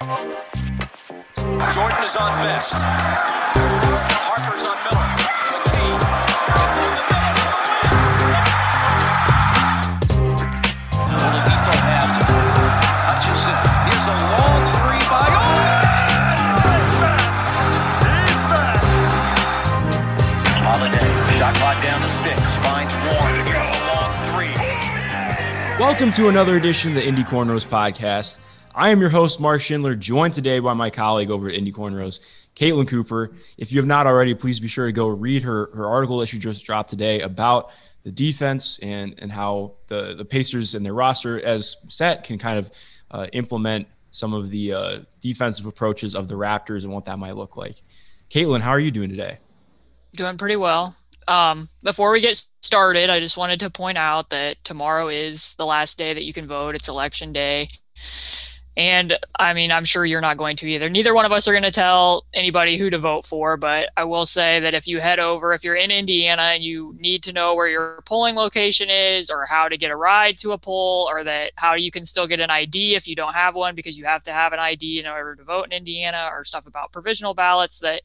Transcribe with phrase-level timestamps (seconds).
[0.00, 0.16] Jordan
[2.04, 2.72] is on best.
[4.24, 5.04] Harper's on Miller.
[13.04, 13.60] Has it.
[13.84, 15.28] Here's a long three by
[20.64, 21.08] Holiday.
[21.38, 22.40] Shot clock down to six.
[22.64, 23.36] Finds Warren.
[23.44, 24.56] Here's a long three.
[25.78, 28.38] Welcome to another edition of the Indy Cornrows podcast.
[28.74, 32.20] I am your host, Mark Schindler, joined today by my colleague over at Indy Cornrows,
[32.54, 33.32] Caitlin Cooper.
[33.58, 36.26] If you have not already, please be sure to go read her, her article that
[36.26, 37.72] she just dropped today about
[38.04, 42.58] the defense and, and how the, the Pacers and their roster, as set, can kind
[42.58, 42.70] of
[43.10, 47.36] uh, implement some of the uh, defensive approaches of the Raptors and what that might
[47.36, 47.82] look like.
[48.30, 49.38] Caitlin, how are you doing today?
[50.14, 50.94] Doing pretty well.
[51.26, 55.66] Um, before we get started, I just wanted to point out that tomorrow is the
[55.66, 56.76] last day that you can vote.
[56.76, 57.68] It's election day.
[58.76, 60.88] And I mean, I'm sure you're not going to either.
[60.88, 64.04] Neither one of us are going to tell anybody who to vote for, but I
[64.04, 67.32] will say that if you head over, if you're in Indiana and you need to
[67.32, 71.08] know where your polling location is or how to get a ride to a poll
[71.10, 73.98] or that how you can still get an ID if you don't have one because
[73.98, 76.92] you have to have an ID in order to vote in Indiana or stuff about
[76.92, 78.02] provisional ballots that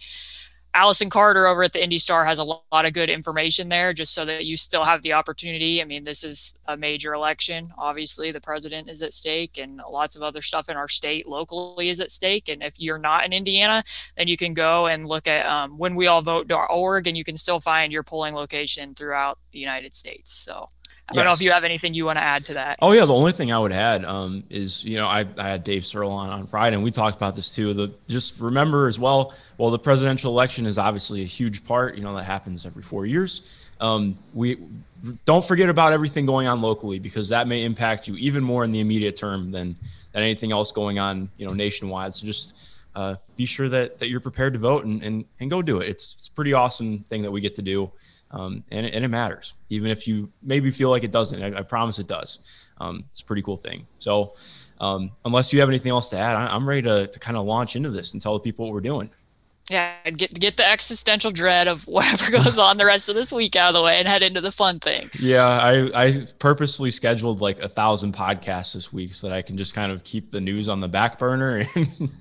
[0.76, 4.14] Allison Carter over at the Indy Star has a lot of good information there just
[4.14, 5.82] so that you still have the opportunity.
[5.82, 7.74] I mean, this is a major election.
[7.78, 11.88] Obviously, the president is at stake and lots of other stuff in our state locally
[11.88, 12.50] is at stake.
[12.50, 13.86] And if you're not in Indiana,
[14.18, 18.04] then you can go and look at um, whenweallvote.org and you can still find your
[18.04, 20.34] polling location throughout the United States.
[20.34, 20.68] So
[21.08, 22.80] I don't know if you have anything you want to add to that.
[22.82, 25.64] Oh yeah, the only thing I would add um, is you know I, I had
[25.64, 27.74] Dave Searle on on Friday and we talked about this too.
[27.74, 29.34] The just remember as well.
[29.58, 31.96] Well, the presidential election is obviously a huge part.
[31.96, 33.72] You know that happens every four years.
[33.80, 34.58] Um, we
[35.26, 38.72] don't forget about everything going on locally because that may impact you even more in
[38.72, 39.76] the immediate term than
[40.14, 42.16] than anything else going on you know nationwide.
[42.16, 45.62] So just uh, be sure that that you're prepared to vote and and, and go
[45.62, 45.90] do it.
[45.90, 47.92] It's it's a pretty awesome thing that we get to do.
[48.36, 51.42] Um, and, and, it matters, even if you maybe feel like it doesn't.
[51.42, 52.40] I, I promise it does.
[52.80, 53.88] Um, it's a pretty cool thing.
[54.00, 54.34] So,
[54.82, 57.46] um, unless you have anything else to add, I, am ready to, to kind of
[57.46, 59.10] launch into this and tell the people what we're doing.
[59.70, 63.56] Yeah, get get the existential dread of whatever goes on the rest of this week
[63.56, 65.10] out of the way and head into the fun thing.
[65.18, 69.58] Yeah, I, I purposely scheduled like a thousand podcasts this week so that I can
[69.58, 72.12] just kind of keep the news on the back burner and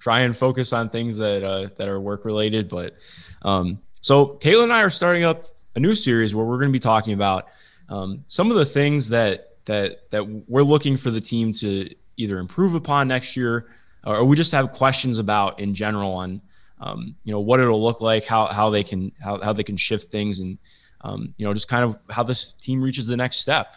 [0.00, 2.68] try and focus on things that uh, that are work related.
[2.68, 2.94] But
[3.42, 5.44] um, so Kayla and I are starting up
[5.74, 7.48] a new series where we're going to be talking about
[7.88, 12.38] um, some of the things that that that we're looking for the team to either
[12.38, 13.66] improve upon next year,
[14.04, 16.40] or we just have questions about in general on
[16.80, 19.76] um, you know what it'll look like, how how they can how, how they can
[19.76, 20.58] shift things, and
[21.00, 23.76] um, you know just kind of how this team reaches the next step.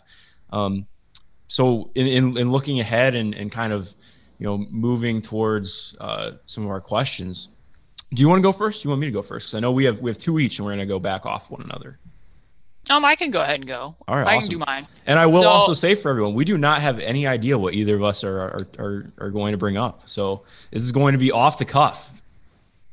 [0.52, 0.88] Um,
[1.50, 3.94] so in, in, in looking ahead and, and kind of
[4.40, 7.50] you know moving towards uh, some of our questions
[8.14, 8.84] do you want to go first?
[8.84, 9.48] Do you want me to go first?
[9.48, 11.26] Because I know we have we have two each, and we're going to go back
[11.26, 12.00] off one another.
[12.90, 13.96] Um, I can go ahead and go.
[14.08, 14.50] All right, I awesome.
[14.50, 14.88] can do mine.
[15.06, 17.74] And I will so, also say for everyone, we do not have any idea what
[17.74, 20.08] either of us are, are are are going to bring up.
[20.08, 22.22] So this is going to be off the cuff.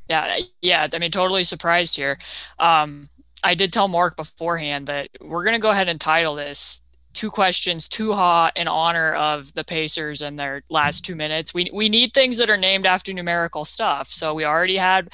[0.09, 0.89] Yeah, yeah.
[0.93, 2.19] I mean, totally surprised here.
[2.59, 3.09] Um,
[3.43, 6.83] I did tell Mark beforehand that we're going to go ahead and title this
[7.15, 11.55] two questions too hot in honor of the Pacers and their last two minutes.
[11.55, 14.09] We we need things that are named after numerical stuff.
[14.09, 15.09] So we already had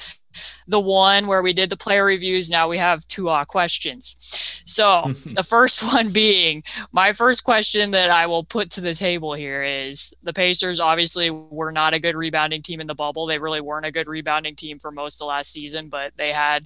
[0.67, 2.49] the one where we did the player reviews.
[2.49, 4.61] Now we have two uh, questions.
[4.65, 9.33] So the first one being my first question that I will put to the table
[9.33, 13.25] here is the Pacers obviously were not a good rebounding team in the bubble.
[13.25, 16.65] They really weren't a good rebounding team for most of last season, but they had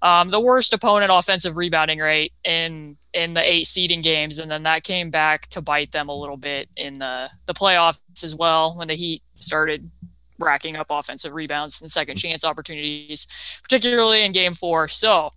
[0.00, 4.62] um, the worst opponent offensive rebounding rate in in the eight seeding games, and then
[4.62, 8.76] that came back to bite them a little bit in the the playoffs as well
[8.76, 9.90] when the Heat started
[10.38, 13.26] racking up offensive rebounds and second chance opportunities,
[13.62, 14.86] particularly in Game Four.
[14.86, 15.30] So,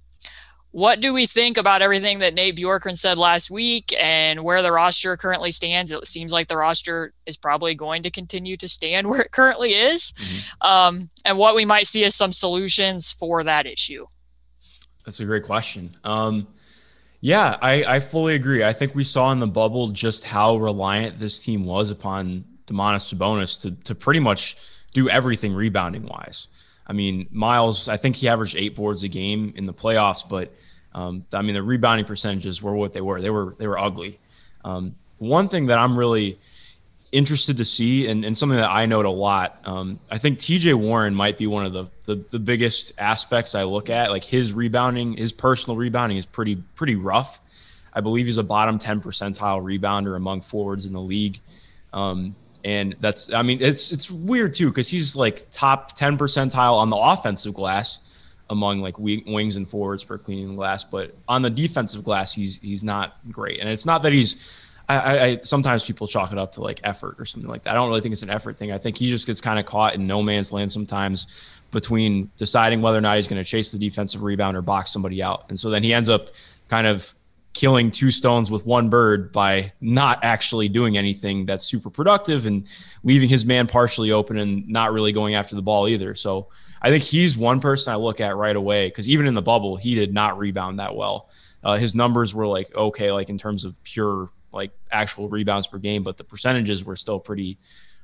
[0.69, 4.71] what do we think about everything that Nate Bjorkgren said last week and where the
[4.71, 5.91] roster currently stands?
[5.91, 9.73] It seems like the roster is probably going to continue to stand where it currently
[9.73, 10.67] is, mm-hmm.
[10.67, 14.05] um, and what we might see as some solutions for that issue.
[15.11, 15.91] That's a great question.
[16.05, 16.47] Um,
[17.19, 18.63] yeah, I, I fully agree.
[18.63, 23.13] I think we saw in the bubble just how reliant this team was upon Domantas
[23.13, 24.55] Sabonis to, to pretty much
[24.93, 26.47] do everything rebounding wise.
[26.87, 30.55] I mean, Miles, I think he averaged eight boards a game in the playoffs, but
[30.93, 33.19] um, I mean, the rebounding percentages were what they were.
[33.19, 34.17] They were they were ugly.
[34.63, 36.39] Um, one thing that I'm really
[37.11, 39.59] interested to see and, and something that I note a lot.
[39.65, 43.63] Um, I think TJ Warren might be one of the, the, the biggest aspects I
[43.63, 44.11] look at.
[44.11, 47.41] Like his rebounding, his personal rebounding is pretty pretty rough.
[47.93, 51.39] I believe he's a bottom 10 percentile rebounder among forwards in the league.
[51.91, 56.75] Um, And that's, I mean, it's it's weird too because he's like top 10 percentile
[56.75, 58.07] on the offensive glass
[58.49, 62.59] among like wings and forwards for cleaning the glass, but on the defensive glass, he's
[62.61, 63.59] he's not great.
[63.59, 64.57] And it's not that he's.
[64.95, 67.71] I, I sometimes people chalk it up to like effort or something like that.
[67.71, 68.71] I don't really think it's an effort thing.
[68.71, 71.27] I think he just gets kind of caught in no man's land sometimes
[71.71, 75.23] between deciding whether or not he's going to chase the defensive rebound or box somebody
[75.23, 75.45] out.
[75.49, 76.29] And so then he ends up
[76.67, 77.13] kind of
[77.53, 82.65] killing two stones with one bird by not actually doing anything that's super productive and
[83.03, 86.15] leaving his man partially open and not really going after the ball either.
[86.15, 86.47] So
[86.81, 89.75] I think he's one person I look at right away because even in the bubble,
[89.75, 91.29] he did not rebound that well.
[91.63, 95.77] Uh, his numbers were like okay, like in terms of pure like actual rebounds per
[95.77, 97.57] game, but the percentages were still pretty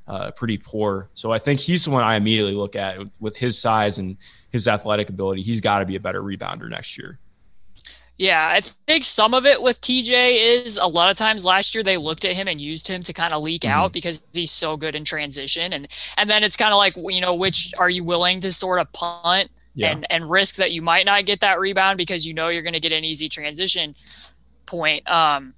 [0.07, 1.09] uh, pretty poor.
[1.13, 4.17] So I think he's the one I immediately look at with his size and
[4.51, 5.41] his athletic ability.
[5.41, 7.19] He's got to be a better rebounder next year.
[8.17, 11.83] Yeah, I think some of it with TJ is a lot of times last year
[11.83, 13.77] they looked at him and used him to kind of leak mm-hmm.
[13.77, 17.21] out because he's so good in transition and and then it's kind of like you
[17.21, 19.91] know which are you willing to sort of punt yeah.
[19.91, 22.73] and and risk that you might not get that rebound because you know you're going
[22.73, 23.95] to get an easy transition
[24.65, 25.07] point.
[25.09, 25.53] Um,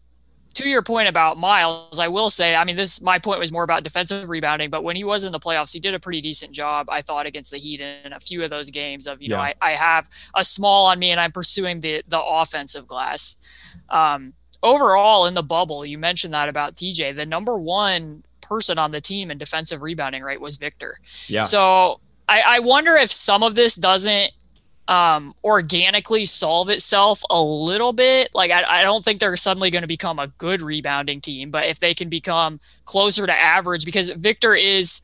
[0.56, 3.64] to your point about Miles, I will say, I mean, this my point was more
[3.64, 6.52] about defensive rebounding, but when he was in the playoffs, he did a pretty decent
[6.52, 9.08] job, I thought, against the Heat in a few of those games.
[9.08, 9.38] Of you yeah.
[9.38, 13.38] know, I, I have a small on me and I'm pursuing the the offensive glass.
[13.90, 17.16] Um, overall, in the bubble, you mentioned that about TJ.
[17.16, 20.98] The number one person on the team in defensive rebounding, right, was Victor.
[21.28, 21.44] Yeah.
[21.44, 24.32] So I, I wonder if some of this doesn't
[24.90, 28.30] um, organically solve itself a little bit.
[28.34, 31.68] Like I, I don't think they're suddenly going to become a good rebounding team, but
[31.68, 35.02] if they can become closer to average, because Victor is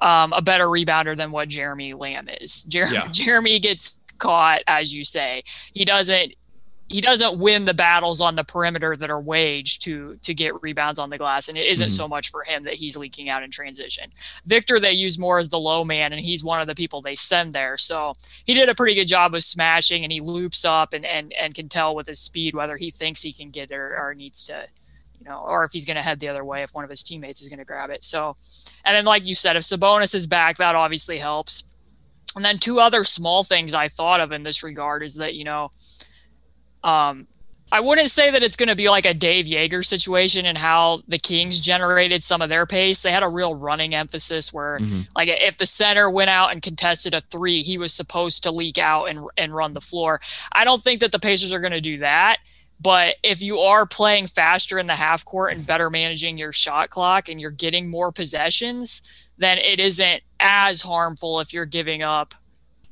[0.00, 2.64] um, a better rebounder than what Jeremy Lamb is.
[2.64, 3.08] Jer- yeah.
[3.12, 5.42] Jeremy gets caught, as you say.
[5.74, 6.32] He doesn't
[6.90, 10.98] he doesn't win the battles on the perimeter that are waged to to get rebounds
[10.98, 11.96] on the glass and it isn't mm-hmm.
[11.96, 14.10] so much for him that he's leaking out in transition
[14.44, 17.14] victor they use more as the low man and he's one of the people they
[17.14, 18.12] send there so
[18.44, 21.54] he did a pretty good job of smashing and he loops up and and, and
[21.54, 24.44] can tell with his speed whether he thinks he can get it or, or needs
[24.44, 24.66] to
[25.20, 27.02] you know, or if he's going to head the other way, if one of his
[27.02, 28.02] teammates is going to grab it.
[28.02, 28.36] So,
[28.86, 31.64] and then, like you said, if Sabonis is back, that obviously helps.
[32.34, 35.44] And then two other small things I thought of in this regard is that, you
[35.44, 35.72] know,
[36.84, 37.26] um,
[37.72, 41.02] I wouldn't say that it's going to be like a Dave Joerger situation and how
[41.06, 43.02] the Kings generated some of their pace.
[43.02, 45.02] They had a real running emphasis where, mm-hmm.
[45.14, 48.78] like, if the center went out and contested a three, he was supposed to leak
[48.78, 50.20] out and and run the floor.
[50.50, 52.38] I don't think that the Pacers are going to do that.
[52.82, 56.88] But if you are playing faster in the half court and better managing your shot
[56.88, 59.02] clock and you're getting more possessions,
[59.36, 62.34] then it isn't as harmful if you're giving up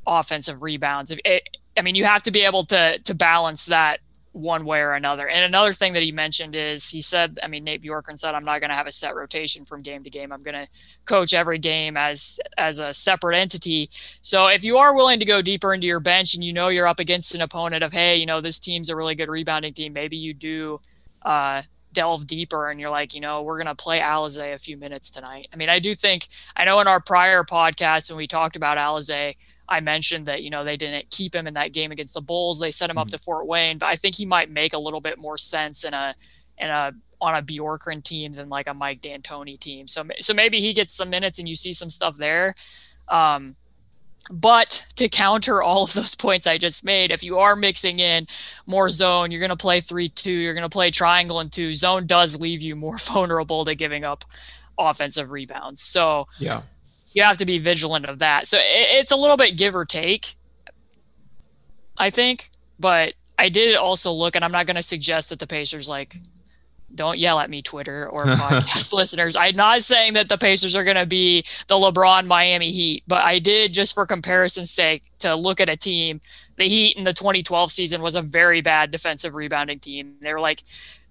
[0.07, 1.11] offensive rebounds.
[1.25, 4.01] It, I mean, you have to be able to to balance that
[4.33, 5.29] one way or another.
[5.29, 8.45] And another thing that he mentioned is he said, I mean, Nate Bjorkgren said, I'm
[8.45, 10.33] not going to have a set rotation from game to game.
[10.33, 10.69] I'm going to
[11.07, 13.91] coach every game as as a separate entity.
[14.23, 16.87] So if you are willing to go deeper into your bench and you know you're
[16.87, 19.93] up against an opponent of, hey, you know, this team's a really good rebounding team,
[19.93, 20.81] maybe you do
[21.23, 24.77] uh, delve deeper and you're like, you know, we're going to play Alize a few
[24.77, 25.49] minutes tonight.
[25.53, 28.79] I mean, I do think, I know in our prior podcast when we talked about
[28.79, 29.35] Alize,
[29.69, 32.59] I mentioned that you know they didn't keep him in that game against the Bulls.
[32.59, 33.03] They set him mm-hmm.
[33.03, 35.85] up to Fort Wayne, but I think he might make a little bit more sense
[35.85, 36.15] in a
[36.57, 39.87] in a on a Bjorkgren team than like a Mike D'Antoni team.
[39.87, 42.55] So so maybe he gets some minutes and you see some stuff there.
[43.09, 43.57] Um,
[44.31, 48.27] but to counter all of those points I just made, if you are mixing in
[48.67, 51.75] more zone, you're going to play 3 2, you're going to play triangle and two.
[51.75, 54.25] Zone does leave you more vulnerable to giving up
[54.79, 55.83] offensive rebounds.
[55.83, 56.63] So, yeah
[57.13, 58.47] you have to be vigilant of that.
[58.47, 58.63] So it,
[58.99, 60.37] it's a little bit give or take,
[61.97, 62.51] I think.
[62.79, 66.17] But I did also look, and I'm not going to suggest that the Pacers like
[66.95, 69.37] don't yell at me, Twitter or podcast listeners.
[69.37, 73.25] I'm not saying that the Pacers are going to be the LeBron Miami Heat, but
[73.25, 76.21] I did just for comparison's sake to look at a team.
[76.57, 80.15] The Heat in the 2012 season was a very bad defensive rebounding team.
[80.21, 80.63] They were like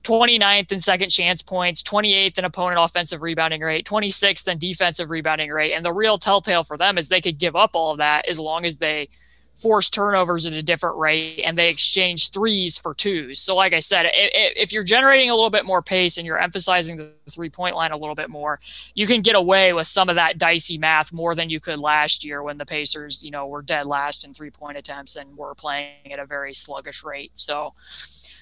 [0.03, 5.51] 29th in second chance points, 28th in opponent offensive rebounding rate, 26th in defensive rebounding
[5.51, 5.73] rate.
[5.73, 8.39] And the real telltale for them is they could give up all of that as
[8.39, 9.09] long as they
[9.57, 13.39] force turnovers at a different rate and they exchange threes for twos.
[13.39, 16.97] So, like I said, if you're generating a little bit more pace and you're emphasizing
[16.97, 18.59] the three point line a little bit more,
[18.93, 22.23] you can get away with some of that dicey math more than you could last
[22.23, 25.55] year when the Pacers, you know, were dead last in three point attempts and were
[25.55, 27.31] playing at a very sluggish rate.
[27.33, 27.73] So,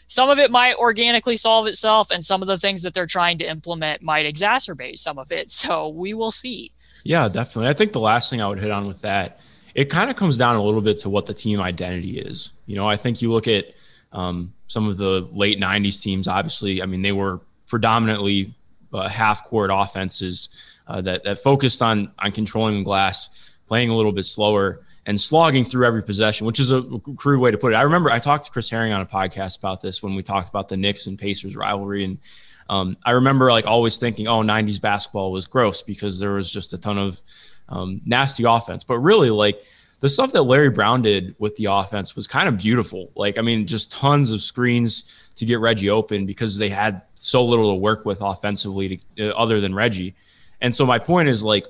[0.07, 3.38] some of it might organically solve itself and some of the things that they're trying
[3.39, 5.50] to implement might exacerbate some of it.
[5.65, 6.71] So we will see.
[7.03, 7.69] Yeah definitely.
[7.69, 9.39] I think the last thing i would hit on with that
[9.74, 12.51] it kind of comes down a little bit to what the team identity is.
[12.65, 13.65] You know i think you look at
[14.12, 18.55] um, some of the late 90s teams obviously i mean they were predominantly
[18.93, 20.50] uh, half court offenses
[20.88, 25.19] uh, that that focused on on controlling the glass, playing a little bit slower, and
[25.19, 26.81] slogging through every possession, which is a
[27.15, 27.75] crude way to put it.
[27.75, 30.50] I remember I talked to Chris Herring on a podcast about this when we talked
[30.50, 32.17] about the Knicks and Pacers rivalry, and
[32.69, 36.74] um, I remember like always thinking, oh, '90s basketball was gross because there was just
[36.74, 37.21] a ton of
[37.69, 39.63] um, nasty offense, but really like
[40.00, 43.12] the stuff that Larry Brown did with the offense was kind of beautiful.
[43.15, 47.45] Like, I mean, just tons of screens to get Reggie open because they had so
[47.45, 50.15] little to work with offensively to, uh, other than Reggie.
[50.62, 51.65] And so my point is like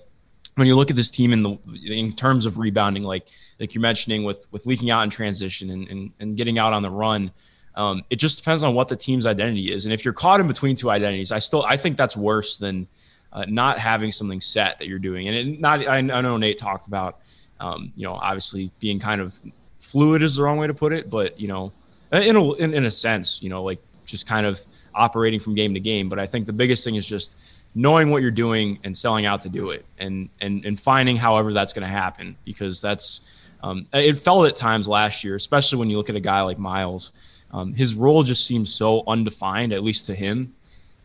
[0.55, 3.27] when you look at this team in the in terms of rebounding, like
[3.59, 6.83] like you're mentioning with with leaking out in transition and and, and getting out on
[6.83, 7.31] the run.
[7.75, 10.47] Um, it just depends on what the team's identity is, and if you're caught in
[10.47, 12.87] between two identities, I still I think that's worse than
[13.33, 15.27] uh, not having something set that you're doing.
[15.27, 17.19] And it, not I, I know Nate talked about
[17.59, 19.39] um, you know, obviously being kind of
[19.79, 21.71] fluid is the wrong way to put it, but you know,
[22.11, 25.73] in a, in, in a sense, you know, like just kind of operating from game
[25.73, 26.09] to game.
[26.09, 27.37] But I think the biggest thing is just
[27.75, 31.51] knowing what you're doing and selling out to do it and, and, and finding however
[31.51, 35.89] that's going to happen because that's, um, it felt at times last year, especially when
[35.89, 37.11] you look at a guy like Miles.
[37.51, 40.53] Um, his role just seems so undefined, at least to him.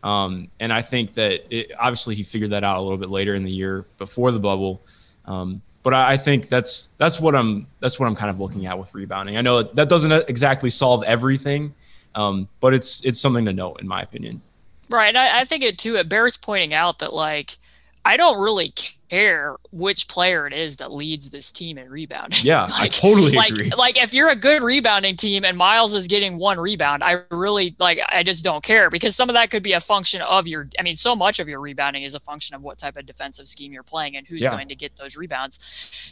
[0.03, 3.35] Um, and I think that it, obviously he figured that out a little bit later
[3.35, 4.83] in the year before the bubble.
[5.27, 8.79] Um, but I think that's that's what I'm that's what I'm kind of looking at
[8.79, 9.39] with rebounding.
[9.39, 11.75] I know that doesn't exactly solve everything,
[12.15, 14.43] um, but it's it's something to note in my opinion.
[14.91, 15.97] Right, I, I think it too.
[15.97, 17.59] It bears pointing out that like
[18.05, 18.73] I don't really
[19.11, 22.41] care which player it is that leads this team in rebounding.
[22.43, 23.71] Yeah, like, I totally like, agree.
[23.71, 27.77] Like if you're a good rebounding team and Miles is getting one rebound, I really
[27.79, 30.69] like I just don't care because some of that could be a function of your
[30.79, 33.49] I mean so much of your rebounding is a function of what type of defensive
[33.49, 34.51] scheme you're playing and who's yeah.
[34.51, 35.59] going to get those rebounds.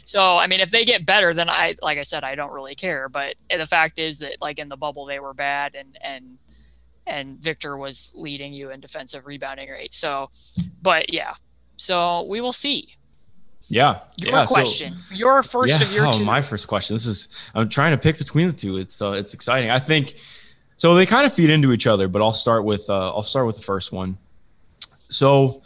[0.05, 2.75] So, I mean if they get better then I like I said I don't really
[2.75, 6.37] care, but the fact is that like in the bubble they were bad and and
[7.09, 9.93] and Victor was leading you in defensive rebounding rate.
[9.93, 10.29] So,
[10.81, 11.33] but yeah,
[11.77, 12.95] so we will see.
[13.67, 13.99] Yeah.
[14.21, 14.93] Your yeah, question.
[14.93, 16.25] So, your first yeah, of your oh, two.
[16.25, 16.95] My first question.
[16.95, 18.77] This is I'm trying to pick between the two.
[18.77, 19.69] It's uh, it's exciting.
[19.69, 20.15] I think
[20.77, 20.95] so.
[20.95, 23.57] They kind of feed into each other, but I'll start with uh, I'll start with
[23.57, 24.17] the first one.
[25.09, 25.61] So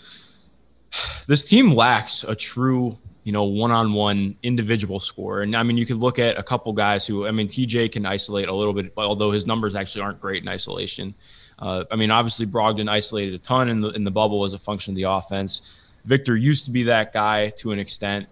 [1.28, 5.98] this team lacks a true you know one-on-one individual score and i mean you could
[5.98, 9.32] look at a couple guys who i mean tj can isolate a little bit although
[9.32, 11.13] his numbers actually aren't great in isolation
[11.60, 14.60] uh, i mean obviously brogdon isolated a ton in the in the bubble as a
[14.60, 18.27] function of the offense Victor used to be that guy to an extent.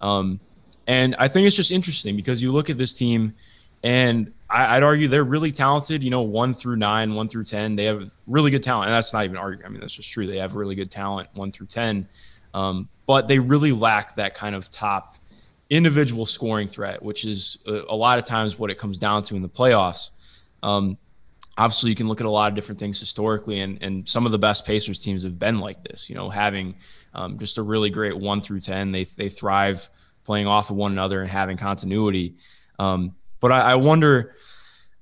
[0.00, 0.40] Um,
[0.86, 3.34] and I think it's just interesting because you look at this team,
[3.82, 6.04] and I, would argue they're really talented.
[6.04, 9.12] You know, one through nine, one through ten, they have really good talent, and that's
[9.12, 9.66] not even arguing.
[9.66, 10.26] I mean, that's just true.
[10.26, 12.08] They have really good talent, one through ten,
[12.56, 15.16] um, but they really lack that kind of top
[15.68, 19.36] individual scoring threat, which is a, a, lot of times what it comes down to
[19.36, 20.10] in the playoffs.
[20.62, 20.96] Um,
[21.58, 24.32] obviously, you can look at a lot of different things historically, and and some of
[24.32, 26.08] the best Pacers teams have been like this.
[26.08, 26.76] You know, having
[27.16, 28.92] um, just a really great one through 10.
[28.92, 29.88] They, they thrive
[30.24, 32.36] playing off of one another and having continuity.
[32.78, 34.34] Um, but I, I wonder,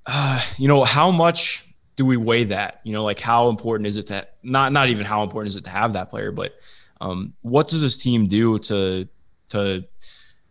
[0.06, 2.80] uh, you know, how much do we weigh that?
[2.84, 5.64] You know, like how important is it to not, not even how important is it
[5.64, 6.54] to have that player, but
[7.04, 9.06] um, what does this team do to,
[9.48, 9.84] to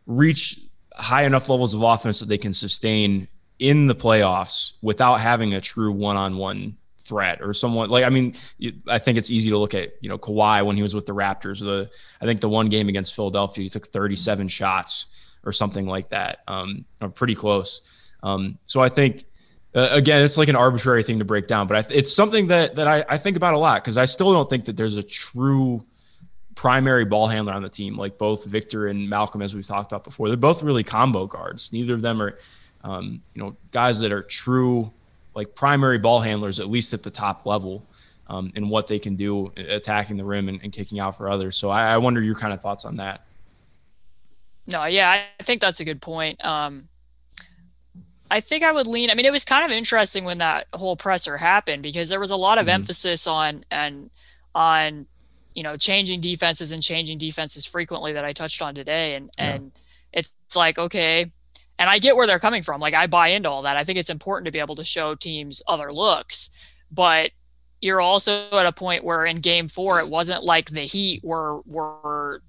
[0.06, 0.60] reach
[0.94, 5.62] high enough levels of offense that they can sustain in the playoffs without having a
[5.62, 8.34] true one-on-one threat or someone like I mean
[8.88, 11.14] I think it's easy to look at you know Kawhi when he was with the
[11.14, 11.60] Raptors.
[11.60, 11.90] The
[12.22, 15.08] I think the one game against Philadelphia he took 37 shots
[15.44, 16.40] or something like that.
[16.48, 18.14] Um pretty close.
[18.22, 19.26] Um so I think
[19.76, 22.76] uh, again it's like an arbitrary thing to break down but I, it's something that
[22.76, 25.04] that I, I think about a lot because I still don't think that there's a
[25.04, 25.86] true
[26.56, 30.04] primary ball handler on the team like both Victor and Malcolm as we've talked about
[30.04, 32.38] before they're both really combo guards neither of them are
[32.84, 34.92] um, you know guys that are true
[35.36, 37.86] like primary ball handlers, at least at the top level,
[38.28, 41.58] um, and what they can do attacking the rim and, and kicking out for others.
[41.58, 43.26] So I, I, wonder your kind of thoughts on that.
[44.66, 46.44] No, yeah, I think that's a good point.
[46.44, 46.88] Um,
[48.32, 49.10] I think I would lean.
[49.10, 52.32] I mean, it was kind of interesting when that whole presser happened because there was
[52.32, 52.76] a lot of mm-hmm.
[52.76, 54.10] emphasis on and
[54.56, 55.06] on
[55.54, 59.54] you know changing defenses and changing defenses frequently that I touched on today, and yeah.
[59.56, 59.72] and
[60.12, 61.32] it's it's like okay,
[61.80, 62.82] and I get where they're coming from.
[62.82, 63.78] Like I buy into all that.
[63.78, 66.50] I think it's important to be able to show teams other looks,
[66.92, 67.32] but
[67.82, 71.62] you're also at a point where in game four, it wasn't like the Heat were
[71.66, 72.42] were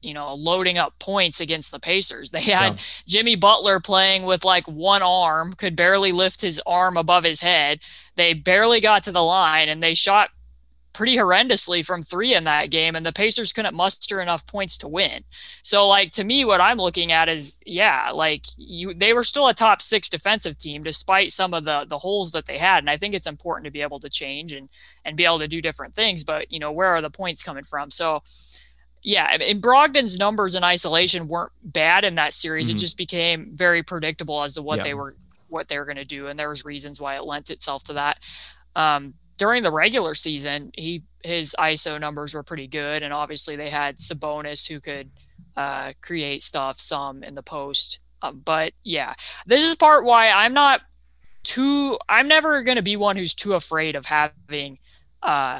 [0.00, 2.30] you know loading up points against the Pacers.
[2.30, 2.78] They had yeah.
[3.06, 7.80] Jimmy Butler playing with like one arm, could barely lift his arm above his head.
[8.16, 10.30] They barely got to the line, and they shot
[10.92, 14.88] pretty horrendously from three in that game, and the Pacers couldn't muster enough points to
[14.88, 15.24] win.
[15.62, 19.48] So, like to me, what I'm looking at is, yeah, like you, they were still
[19.48, 22.90] a top six defensive team despite some of the the holes that they had, and
[22.90, 24.68] I think it's important to be able to change and
[25.04, 26.24] and be able to do different things.
[26.24, 27.90] But you know, where are the points coming from?
[27.90, 28.22] So.
[29.04, 32.68] yeah, and Brogdon's numbers in isolation weren't bad in that series.
[32.70, 32.74] Mhm.
[32.74, 34.82] It just became very predictable as to what Yeah.
[34.84, 35.16] they were
[35.48, 37.94] what they were going to do, and there was reasons why it lent itself to
[37.94, 38.18] that.
[38.76, 43.70] Um, during the regular season, he his ISO numbers were pretty good, and obviously they
[43.70, 45.10] had Sabonis who could
[45.56, 47.98] uh, create stuff some in the post.
[48.22, 50.82] Um, but yeah, this is part why I'm not
[51.42, 51.98] too.
[52.08, 54.78] I'm never going to be one who's too afraid of having
[55.24, 55.58] uh,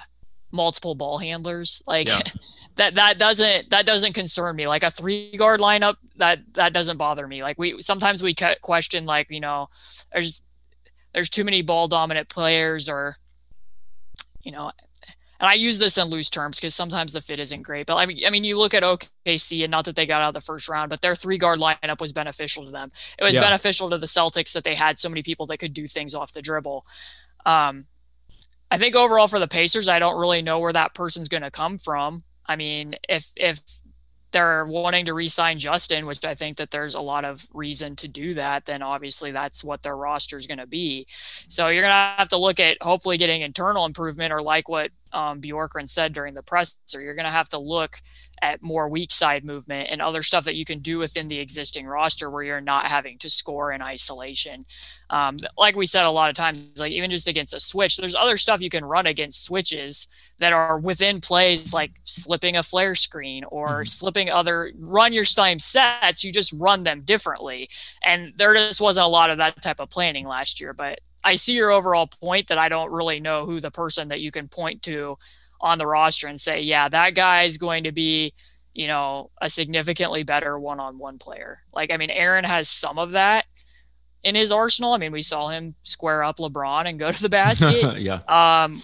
[0.53, 1.83] multiple ball handlers.
[1.85, 2.21] Like Yeah.
[2.77, 4.69] that that doesn't that doesn't concern me.
[4.69, 7.43] Like a three guard lineup that that doesn't bother me.
[7.43, 9.71] Like we sometimes we question like you know
[10.13, 10.41] there's
[11.13, 13.17] there's too many ball dominant players or
[14.43, 14.71] you know
[15.41, 17.87] and I use this in loose terms because sometimes the fit isn't great.
[17.89, 20.29] But I mean, I mean, you look at OKC, and not that they got out
[20.29, 22.93] of the first round, but their three guard lineup was beneficial to them.
[23.19, 23.41] It was Yeah.
[23.41, 26.33] beneficial to the Celtics that they had so many people that could do things off
[26.33, 26.87] the dribble.
[27.45, 27.87] Um,
[28.71, 31.51] I think overall for the Pacers, I don't really know where that person's going to
[31.51, 32.23] come from.
[32.47, 33.61] I mean, if if
[34.33, 38.09] they're wanting to re-sign Justin, which I think that there's a lot of reason to
[38.09, 41.07] do that, then obviously that's what their roster is going to be.
[41.49, 44.91] So you're going to have to look at hopefully getting internal improvement, or like what
[45.13, 47.97] um, Bjorkgren said during the presser, you're going to have to look
[48.41, 51.87] at more weak side movement and other stuff that you can do within the existing
[51.87, 54.65] roster where you're not having to score in isolation.
[55.11, 58.17] Um, like we said a lot of times, like even just against a switch, there's
[58.17, 62.97] other stuff you can run against switches that are within plays, like slipping a flare
[62.97, 63.89] screen or Mhm.
[63.89, 66.25] slipping other run your same sets.
[66.25, 67.69] You just run them differently,
[68.03, 70.73] and there just wasn't a lot of that type of planning last year.
[70.73, 74.21] But I see your overall point that I don't really know who the person that
[74.21, 75.17] you can point to
[75.61, 78.33] on the roster and say, yeah, that guy is going to be,
[78.75, 81.61] you know, a significantly better one-on-one player.
[81.73, 83.47] Like, I mean, Aaron has some of that
[84.25, 84.93] in his arsenal.
[84.93, 88.01] I mean, we saw him square up LeBron and go to the basket.
[88.01, 88.21] yeah.
[88.29, 88.83] Um,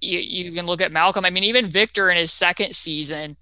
[0.00, 1.24] you, you can look at Malcolm.
[1.24, 3.36] I mean, even Victor in his second season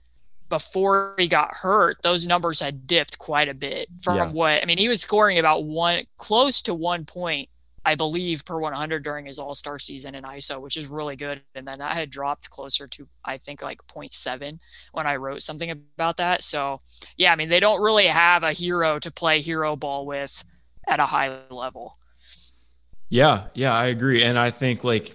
[0.48, 4.30] before he got hurt, those numbers had dipped quite a bit from Yeah.
[4.30, 4.78] what I mean.
[4.78, 7.48] He was scoring about one close to one point,
[7.84, 11.42] I believe, per 100 during his All Star season in ISO, which is really good.
[11.54, 14.58] And then that had dropped closer to I think like 0.7
[14.92, 16.42] when I wrote something about that.
[16.42, 16.80] So
[17.16, 20.44] yeah, I mean, they don't really have a hero to play hero ball with
[20.86, 21.98] at a high level.
[23.10, 25.10] Yeah, yeah, I agree, and I think like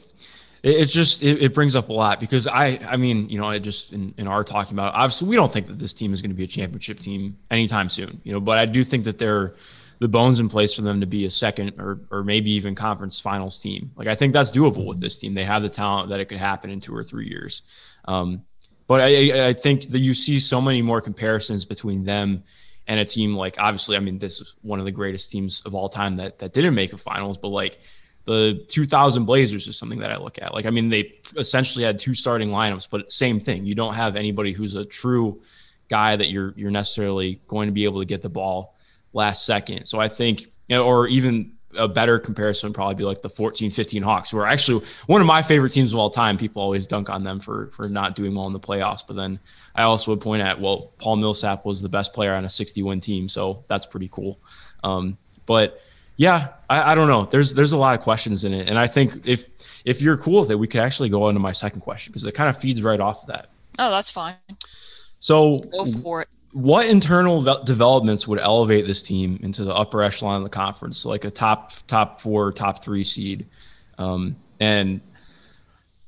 [0.63, 3.49] it, it's just it, it brings up a lot because I I mean you know
[3.49, 6.21] I just in, in our talking about obviously we don't think that this team is
[6.21, 9.17] going to be a championship team anytime soon, you know, but I do think that
[9.17, 9.53] they're
[9.99, 13.19] the bones in place for them to be a second or or maybe even conference
[13.19, 13.91] finals team.
[13.95, 15.33] Like I think that's doable with this team.
[15.33, 17.61] They have the talent that it could happen in two or three years.
[18.05, 18.43] Um,
[18.87, 22.43] but I, I think that you see so many more comparisons between them
[22.87, 25.75] and a team like obviously I mean this is one of the greatest teams of
[25.75, 27.79] all time that that didn't make a finals but like
[28.25, 31.99] the 2000 Blazers is something that I look at like I mean they essentially had
[31.99, 35.39] two starting lineups but same thing you don't have anybody who's a true
[35.87, 38.75] guy that you're you're necessarily going to be able to get the ball
[39.13, 43.03] last second so I think you know, or even a better comparison would probably be
[43.03, 46.09] like the 14 15 Hawks who are actually one of my favorite teams of all
[46.09, 49.15] time people always dunk on them for for not doing well in the playoffs but
[49.15, 49.39] then
[49.79, 52.83] I also would point at well, Paul Millsap was the best player on a 60
[52.83, 54.37] win team, so that's pretty cool.
[54.83, 55.81] Um, but
[56.17, 57.23] yeah, I, I, don't know.
[57.23, 59.47] There's there's a lot of questions in it, and I think if
[59.85, 62.33] if you're cool with it, we could actually go into my second question because it
[62.33, 63.49] kind of feeds right off of that.
[63.79, 64.35] Oh, that's fine.
[65.19, 66.27] So, Go for it.
[66.51, 70.97] What internal ve- developments would elevate this team into the upper echelon of the conference,
[70.99, 73.47] so like a top top four, top three seed,
[73.97, 75.01] um, and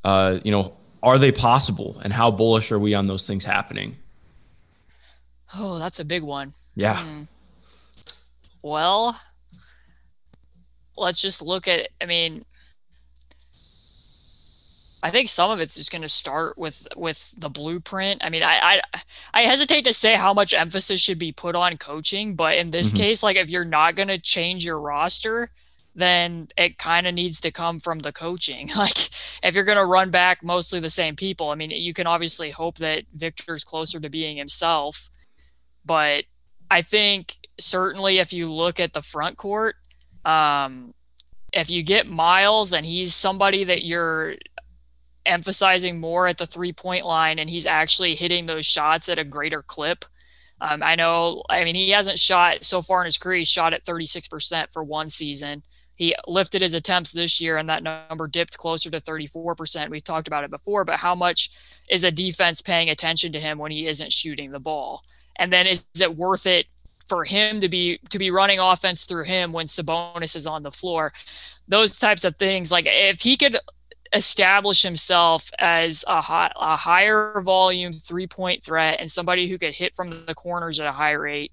[0.04, 0.74] uh, you know
[1.04, 3.96] are they possible and how bullish are we on those things happening
[5.58, 6.54] Oh, that's a big one.
[6.76, 7.24] yeah Hmm.
[8.62, 9.20] Well,
[10.96, 11.90] let's just look at.
[12.00, 12.46] I mean,
[15.04, 18.24] I think some of it's just going to start with with the blueprint.
[18.24, 19.02] I mean, I, I
[19.34, 22.94] I hesitate to say how much emphasis should be put on coaching, but in this
[22.94, 22.98] Mhm.
[22.98, 25.50] case, like if you're not going to change your roster,
[25.96, 28.70] then it kind of needs to come from the coaching.
[28.76, 29.10] Like
[29.44, 32.52] if you're going to run back mostly the same people, I mean, you can obviously
[32.52, 35.10] hope that Victor's closer to being himself,
[35.84, 36.26] but
[36.70, 39.76] I think certainly if you look at the front court,
[40.26, 40.94] um,
[41.52, 44.36] if you get Miles and he's somebody that you're
[45.26, 49.24] emphasizing more at the three point line and he's actually hitting those shots at a
[49.24, 50.06] greater clip.
[50.60, 53.74] Um, I know, I mean, he hasn't shot so far in his career, he shot
[53.74, 55.64] at 36% for one season.
[55.96, 59.90] He lifted his attempts this year and that number dipped closer to 34%.
[59.90, 61.52] We've talked about it before, but how much
[61.90, 65.04] is a defense paying attention to him when he isn't shooting the ball?
[65.36, 66.68] And then is, is it worth it
[67.08, 70.72] for him to be to be running offense through him when Sabonis is on the
[70.72, 71.14] floor?
[71.68, 72.72] Those types of things.
[72.72, 73.58] Like if he could
[74.14, 79.74] establish himself as a, high, a higher volume three point threat and somebody who could
[79.74, 81.52] hit from the corners at a high rate,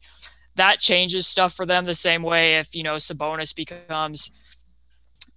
[0.57, 4.31] that changes stuff for them the same way if, you know, Sabonis becomes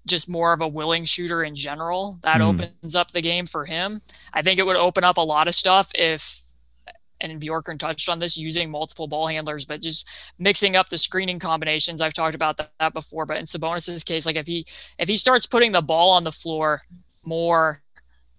[0.07, 2.49] just more of a willing shooter in general, that mm.
[2.49, 4.01] opens up the game for him.
[4.33, 6.41] I think it would open up a lot of stuff if
[7.21, 10.07] and Bjorkgren touched on this using multiple ball handlers, but just
[10.39, 12.01] mixing up the screening combinations.
[12.01, 14.65] I've talked about that, that before, but in Sabonis's case, like if he
[14.97, 16.81] if he starts putting the ball on the floor
[17.23, 17.81] more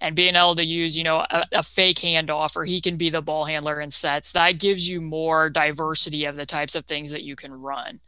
[0.00, 3.08] and being able to use, you know, a, a, fake handoff or he can be
[3.08, 7.12] the ball handler in sets, that gives you more diversity of the types of things
[7.12, 8.00] that you can run.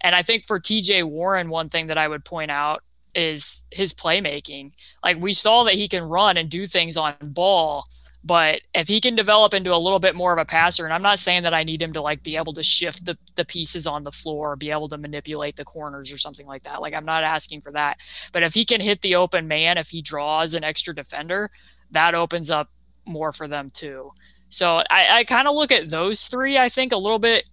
[0.00, 2.82] And I think for TJ Warren, one thing that I would point out
[3.14, 4.72] is his playmaking.
[5.04, 7.86] Like we saw that he can run and do things on ball,
[8.26, 11.02] but if he can develop into a little bit more of a passer, and I'm
[11.02, 13.86] not saying that I need him to like be able to shift the, the pieces
[13.86, 16.82] on the floor, or be able to manipulate the corners or something like that.
[16.82, 17.98] Like I'm not asking for that.
[18.32, 21.52] But if he can hit the open man, if he draws an extra defender,
[21.92, 22.68] that opens up
[23.06, 24.10] more for them too.
[24.48, 27.44] So I, I kind of look at those three, I think, a little bit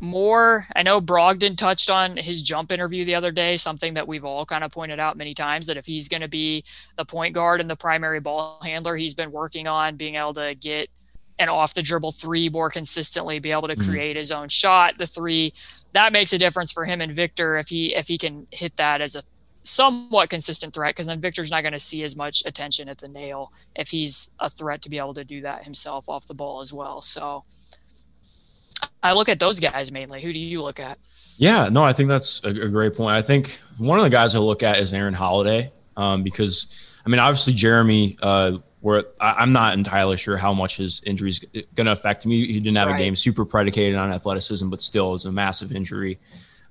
[0.00, 0.66] more.
[0.74, 4.46] I know Brogdon touched on his jump interview the other day, something that we've all
[4.46, 6.64] kind of pointed out many times that if he's going to be
[6.96, 10.54] the point guard and the primary ball handler, he's been working on being able to
[10.54, 10.88] get
[11.38, 13.90] an off the dribble three more consistently, be able to mm-hmm.
[13.90, 15.52] create his own shot, the three.
[15.92, 19.00] That makes a difference for him and Victor if he if he can hit that
[19.00, 19.22] as a
[19.62, 23.10] somewhat consistent threat because then Victor's not going to see as much attention at the
[23.10, 26.60] nail if he's a threat to be able to do that himself off the ball
[26.60, 27.02] as well.
[27.02, 27.44] So
[29.02, 30.20] I look at those guys mainly.
[30.20, 30.98] Who do you look at?
[31.36, 33.16] Yeah, no, I think that's a, a great point.
[33.16, 37.08] I think one of the guys I look at is Aaron Holiday um, because, I
[37.08, 41.38] mean, obviously Jeremy, uh, where I, am not entirely sure how much his injury is
[41.74, 42.30] going to affect him.
[42.30, 42.96] He, he didn't have right.
[42.96, 46.18] a game super predicated on athleticism, but still is a massive injury.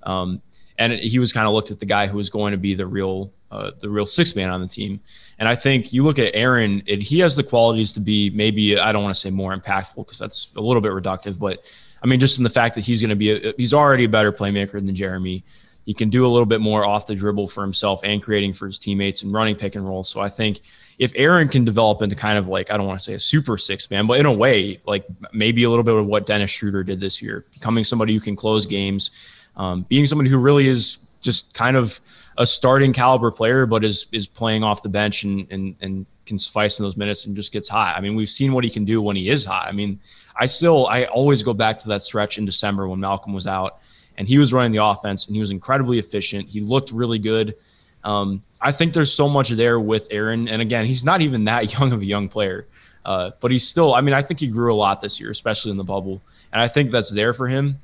[0.04, 0.42] Um,
[0.78, 2.74] and it, he was kind of looked at the guy who was going to be
[2.74, 5.00] the real uh, the real six man on the team.
[5.40, 8.78] And I think you look at Aaron, it, he has the qualities to be maybe
[8.78, 12.08] I don't want to say more impactful because that's a little bit reductive, but I
[12.08, 14.32] mean, just in the fact that he's going to be, a, he's already a better
[14.32, 15.44] playmaker than Jeremy.
[15.86, 18.68] He can do a little bit more off the dribble for himself and creating for
[18.68, 20.04] his teammates and running pick and roll.
[20.04, 20.60] So I think
[21.00, 23.58] if Aaron can develop into kind of like, I don't want to say a super
[23.58, 26.84] six man, but in a way, like maybe a little bit of what Dennis Schroeder
[26.84, 29.10] did this year, becoming somebody who can close games,
[29.56, 32.00] um, being somebody who really is just kind of
[32.38, 36.38] a starting caliber player, but is is playing off the bench and and and can
[36.38, 37.98] suffice in those minutes and just gets hot.
[37.98, 39.68] I mean, we've seen what he can do when he is hot.
[39.68, 40.00] I mean,
[40.40, 43.80] I still I always go back to that stretch in December when Malcolm was out
[44.18, 46.50] and he was running the offense and he was incredibly efficient.
[46.50, 47.56] He looked really good.
[48.04, 51.74] Um, I think there's so much there with Aaron, and again, he's not even that
[51.80, 52.66] young of a young player,
[53.06, 53.94] uh, but he's still.
[53.94, 56.22] I mean, I think he grew a lot this year, especially in the bubble,
[56.52, 57.80] and I think that's there for him.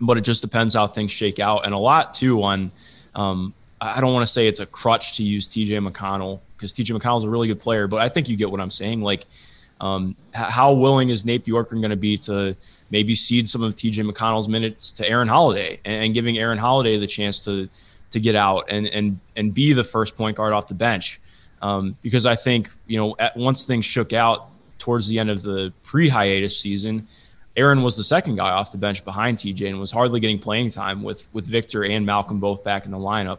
[0.00, 2.70] But it just depends how things shake out, and a lot too on.
[3.14, 6.98] Um, I don't want to say it's a crutch to use TJ McConnell because TJ
[6.98, 9.02] McConnell's a really good player, but I think you get what I'm saying.
[9.02, 9.26] Like
[9.80, 12.56] um, how willing is Nate Bjorkgren going to be to
[12.90, 16.96] maybe cede some of TJ McConnell's minutes to Aaron Holiday and, and, giving Aaron Holiday
[16.96, 17.68] the chance to
[18.10, 21.20] to get out and and and be the first point guard off the bench?
[21.60, 25.42] Um, because I think you know at, once things shook out towards the end of
[25.42, 27.06] the pre-hiatus season,
[27.56, 30.70] Aaron was the second guy off the bench behind TJ and was hardly getting playing
[30.70, 33.38] time with with Victor and Malcolm both back in the lineup.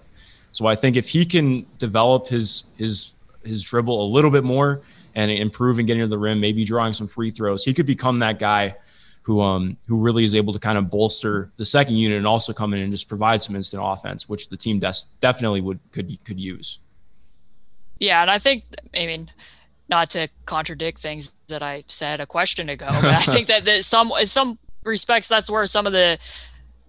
[0.51, 4.81] So I think if he can develop his his his dribble a little bit more
[5.17, 7.65] and improving getting to the rim, maybe drawing some free throws.
[7.65, 8.75] He could become that guy
[9.23, 12.53] who um who really is able to kind of bolster the second unit and also
[12.53, 16.23] come in and just provide some instant offense, which the team des- definitely would could
[16.23, 16.79] could use.
[17.99, 18.63] Yeah, and I think
[18.95, 19.31] I mean
[19.89, 23.83] not to contradict things that I said a question ago, but I think that, that
[23.83, 26.19] some in some respects that's where some of the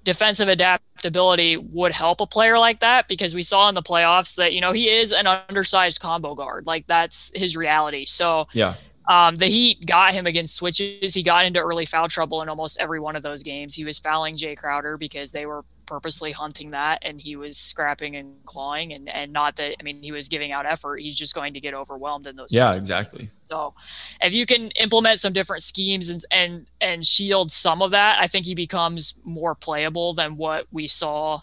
[0.05, 0.49] defensive
[0.98, 4.61] adaptability would help a player like that because we saw in the playoffs that you
[4.61, 8.74] know he is an undersized combo guard like that's his reality so yeah
[9.08, 11.14] um, the Heat got him against switches.
[11.14, 13.74] He got into early foul trouble in almost every one of those games.
[13.74, 18.14] He was fouling Jae Crowder because they were purposely hunting that and he was scrapping
[18.14, 21.01] and clawing and, and not that I mean he was giving out effort.
[21.01, 23.31] He's just going to get overwhelmed in those Yeah, exactly.
[23.44, 23.74] So
[24.20, 28.27] if you can implement some different schemes and and and shield some of that, I
[28.27, 31.40] think he becomes more playable than what we saw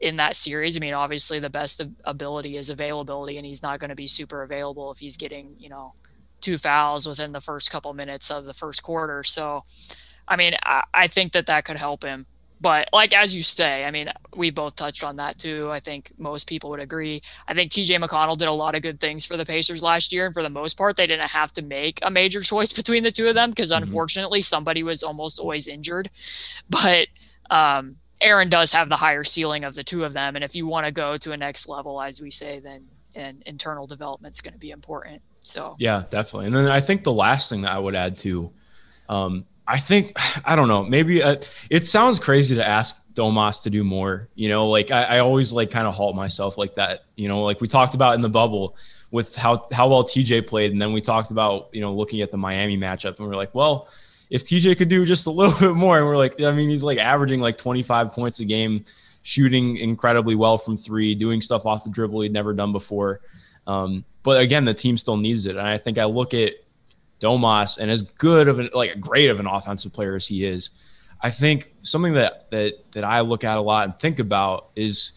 [0.00, 0.76] in that series.
[0.76, 4.42] I mean, obviously the best ability is availability and he's not going to be super
[4.42, 5.92] available if he's getting, you know,
[6.40, 9.22] two fouls within the first couple minutes of the first quarter.
[9.22, 9.64] So
[10.26, 12.26] I mean, I, I think that that could help him
[12.60, 15.70] but like as you say, I mean, we both touched on that too.
[15.70, 17.22] I think most people would agree.
[17.46, 20.26] I think TJ McConnell did a lot of good things for the Pacers last year,
[20.26, 23.12] and for the most part, they didn't have to make a major choice between the
[23.12, 23.82] two of them because mm-hmm.
[23.82, 26.10] unfortunately, somebody was almost always injured.
[26.68, 27.08] But
[27.50, 30.66] um, Aaron does have the higher ceiling of the two of them, and if you
[30.66, 34.40] want to go to a next level, as we say, then and internal development is
[34.40, 35.20] going to be important.
[35.40, 36.46] So yeah, definitely.
[36.46, 38.52] And then I think the last thing that I would add to,
[39.08, 40.12] um, I think
[40.44, 41.36] I don't know, maybe uh,
[41.70, 44.28] it sounds crazy to ask Domas to do more.
[44.34, 47.04] You know, like I, I always like kind of halt myself like that.
[47.16, 48.76] You know, like we talked about in the bubble
[49.10, 52.30] with how how well TJ played, and then we talked about you know looking at
[52.30, 53.88] the Miami matchup, and we are like, well,
[54.30, 56.82] if TJ could do just a little bit more, and we're like, I mean, he's
[56.82, 58.84] like averaging like 25 points a game,
[59.22, 63.20] shooting incredibly well from three, doing stuff off the dribble he'd never done before.
[63.66, 66.54] Um, but again, the team still needs it, and I think I look at
[67.20, 70.70] Domas, and as good of an like great of an offensive player as he is,
[71.20, 75.12] I think something that that that I look at a lot and think about is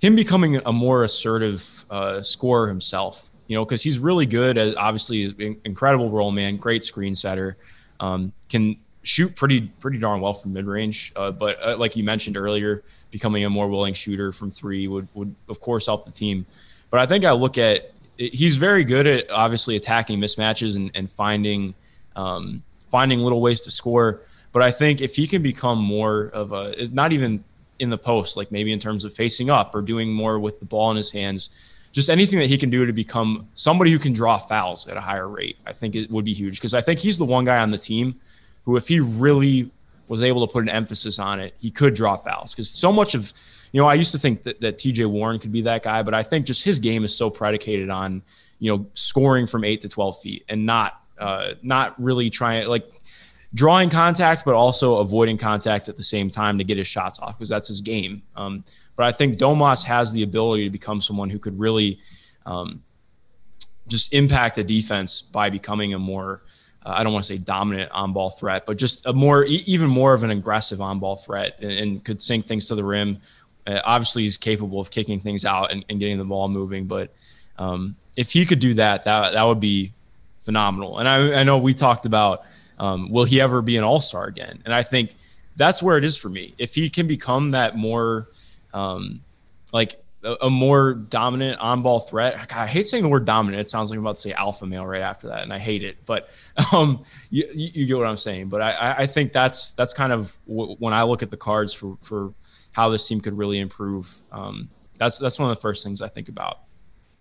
[0.00, 4.74] him becoming a more assertive uh, scorer himself you know, because he's really good as
[4.76, 7.56] obviously incredible role man, great screen setter,
[8.00, 11.12] um, can shoot pretty pretty darn well from mid range.
[11.14, 15.08] Uh, but uh, like you mentioned earlier, becoming a more willing shooter from three would
[15.14, 16.44] would of course help the team.
[16.90, 21.10] But I think I look at he's very good at obviously attacking mismatches and, and
[21.10, 21.74] finding
[22.14, 24.22] um, finding little ways to score.
[24.52, 27.44] But I think if he can become more of a not even
[27.78, 30.66] in the post, like maybe in terms of facing up or doing more with the
[30.66, 31.50] ball in his hands
[31.96, 35.00] just anything that he can do to become somebody who can draw fouls at a
[35.00, 37.56] higher rate, I think it would be huge because I think he's the one guy
[37.56, 38.20] on the team
[38.66, 39.70] who, if he really
[40.06, 43.14] was able to put an emphasis on it, he could draw fouls because so much
[43.14, 43.32] of,
[43.76, 46.14] you know, I used to think that, that TJ Warren could be that guy, but
[46.14, 48.22] I think just his game is so predicated on,
[48.58, 52.90] you know, scoring from eight to 12 feet and not, uh, not really trying like
[53.52, 57.36] drawing contact, but also avoiding contact at the same time to get his shots off
[57.36, 58.22] because that's his game.
[58.34, 58.64] Um,
[58.96, 62.00] but I think Domas has the ability to become someone who could really
[62.46, 62.82] um,
[63.88, 66.44] just impact a defense by becoming a more
[66.86, 69.90] uh, I don't want to say dominant on ball threat, but just a more even
[69.90, 73.18] more of an aggressive on ball threat and, and, could sink things to the rim.
[73.66, 76.86] Uh, obviously, he's capable of kicking things out and, and getting the ball moving.
[76.86, 77.12] But
[77.58, 79.92] um, if he could do that, that that would be
[80.38, 80.98] phenomenal.
[80.98, 82.44] And I, I know we talked about
[82.78, 84.62] um, will he ever be an all star again?
[84.64, 85.12] And I think
[85.56, 86.54] that's where it is for me.
[86.58, 88.28] If he can become that more
[88.74, 89.20] um,
[89.72, 92.36] like a, a, more dominant on ball threat.
[92.48, 93.60] God, I hate saying the word dominant.
[93.60, 95.82] It sounds like I'm about to say alpha male right after that, and I hate
[95.82, 95.98] it.
[96.04, 96.28] But
[96.72, 98.48] um, you, you get what I'm saying.
[98.48, 101.72] But I, I think that's that's kind of w- when I look at the cards
[101.72, 102.32] for for
[102.76, 104.22] how this team could really improve.
[104.30, 106.58] Um, that's that's one of the first things I think about.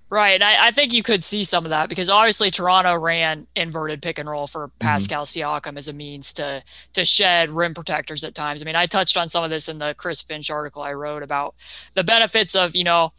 [0.09, 0.41] Right.
[0.41, 4.19] I, I, think you could see some of that because obviously Toronto ran inverted pick
[4.19, 4.77] and roll for mm-hmm.
[4.79, 5.49] Pascal mm-hmm.
[5.55, 6.61] Siakam as a means to
[6.93, 8.61] to shed rim protectors at times.
[8.61, 11.23] I mean, I touched on some of this in the Chris Finch article I wrote
[11.23, 11.55] about
[11.93, 13.13] the benefits of, you know,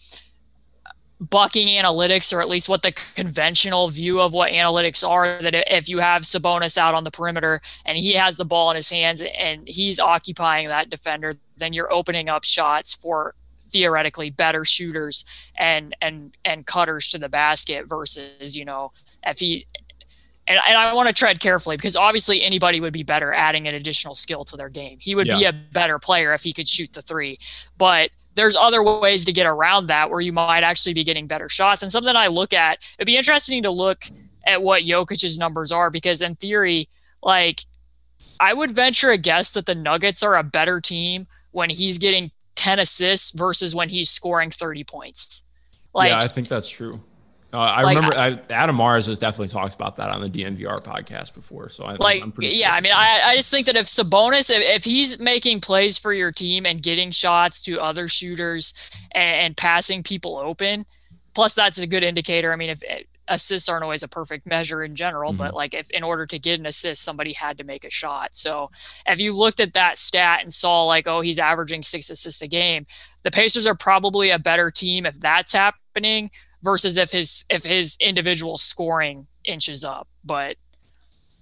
[1.19, 5.89] bucking analytics or at least what the conventional view of what analytics are that if
[5.89, 9.23] you have Sabonis out on the perimeter and he has the ball in his hands
[9.23, 15.25] and he's occupying that defender, then you're opening up shots for theoretically better shooters
[15.57, 18.93] and and and cutters to the basket versus you know
[19.27, 19.67] if he
[20.49, 23.75] and, and I want to tread carefully because obviously anybody would be better adding an
[23.75, 24.99] additional skill to their game.
[25.01, 25.39] He would yeah.
[25.39, 27.39] be a better player if he could shoot the three,
[27.77, 31.49] but there's other ways to get around that where you might actually be getting better
[31.49, 31.83] shots.
[31.83, 34.05] And something I look at, it'd be interesting to look
[34.45, 36.89] at what Jokic's numbers are because in theory,
[37.23, 37.63] like
[38.39, 42.31] I would venture a guess that the Nuggets are a better team when he's getting
[42.57, 45.43] 10 assists versus when he's scoring 30 points.
[45.95, 47.01] Like, yeah, I think that's true.
[47.53, 50.83] Uh, I like, remember I, Adam Mares has definitely talked about that on the DNVR
[50.83, 51.71] podcast before.
[51.71, 54.51] So I, like, I'm pretty yeah, I mean, I, I just think that if Sabonis,
[54.51, 58.75] if, if he's making plays for your team and getting shots to other shooters
[59.13, 60.85] and, and passing people open,
[61.35, 62.53] plus that's a good indicator.
[62.53, 62.83] I mean, if
[63.29, 65.39] assists aren't always a perfect measure in general, mm-hmm.
[65.39, 68.35] but like if in order to get an assist, somebody had to make a shot.
[68.35, 68.71] So
[69.07, 72.49] if you looked at that stat and saw like, oh, he's averaging six assists a
[72.49, 72.87] game,
[73.23, 76.31] the Pacers are probably a better team if that's happening
[76.63, 80.09] versus if his if his individual scoring inches up.
[80.25, 80.57] But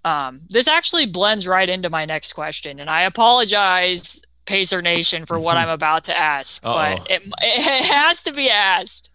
[0.04, 4.22] um, this actually blends right into my next question, and I apologize.
[4.46, 6.74] Pacer Nation for what I'm about to ask, Uh-oh.
[6.74, 9.10] but it, it has to be asked.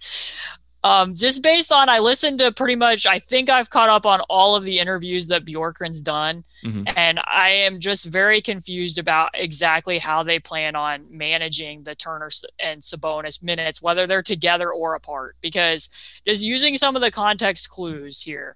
[0.82, 4.22] Um, just based on I listened to pretty much I think I've caught up on
[4.30, 6.84] all of the interviews that Bjorkgren's done, mm-hmm.
[6.96, 12.30] and I am just very confused about exactly how they plan on managing the Turner
[12.60, 15.36] and Sabonis minutes, whether they're together or apart.
[15.42, 15.90] Because
[16.26, 18.56] just using some of the context clues here.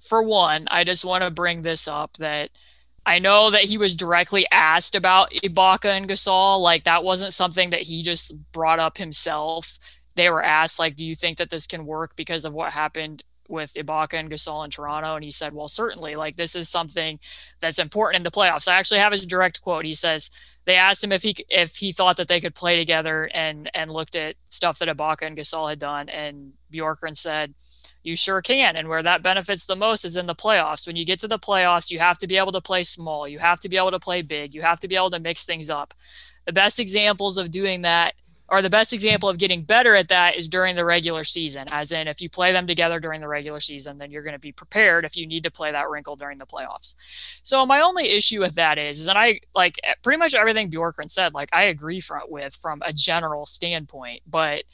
[0.00, 2.50] For one, I just want to bring this up that
[3.06, 6.60] I know that he was directly asked about Ibaka and Gasol.
[6.60, 9.78] Like that wasn't something that he just brought up himself
[10.14, 13.22] they were asked like do you think that this can work because of what happened
[13.50, 17.18] with Ibaka and Gasol in Toronto, and he said, "Well, certainly, like this is something
[17.60, 19.84] that's important in the playoffs." I actually have his direct quote.
[19.84, 20.30] He says
[20.64, 23.90] they asked him if he if he thought that they could play together, and and
[23.90, 27.54] looked at stuff that Ibaka and Gasol had done, and Bjorkgren said,
[28.02, 30.86] "You sure can." And where that benefits the most is in the playoffs.
[30.86, 33.40] When you get to the playoffs, you have to be able to play small, you
[33.40, 35.70] have to be able to play big, you have to be able to mix things
[35.70, 35.92] up.
[36.46, 38.14] The best examples of doing that
[38.50, 41.68] or the best example of getting better at that is during the regular season.
[41.70, 44.40] As in, if you play them together during the regular season, then you're going to
[44.40, 46.96] be prepared if you need to play that wrinkle during the playoffs.
[47.44, 50.68] So my only issue with that is, is that I like eh, pretty much everything
[50.68, 51.32] Bjorkgren said.
[51.32, 54.64] Like I agree from with from a general standpoint, but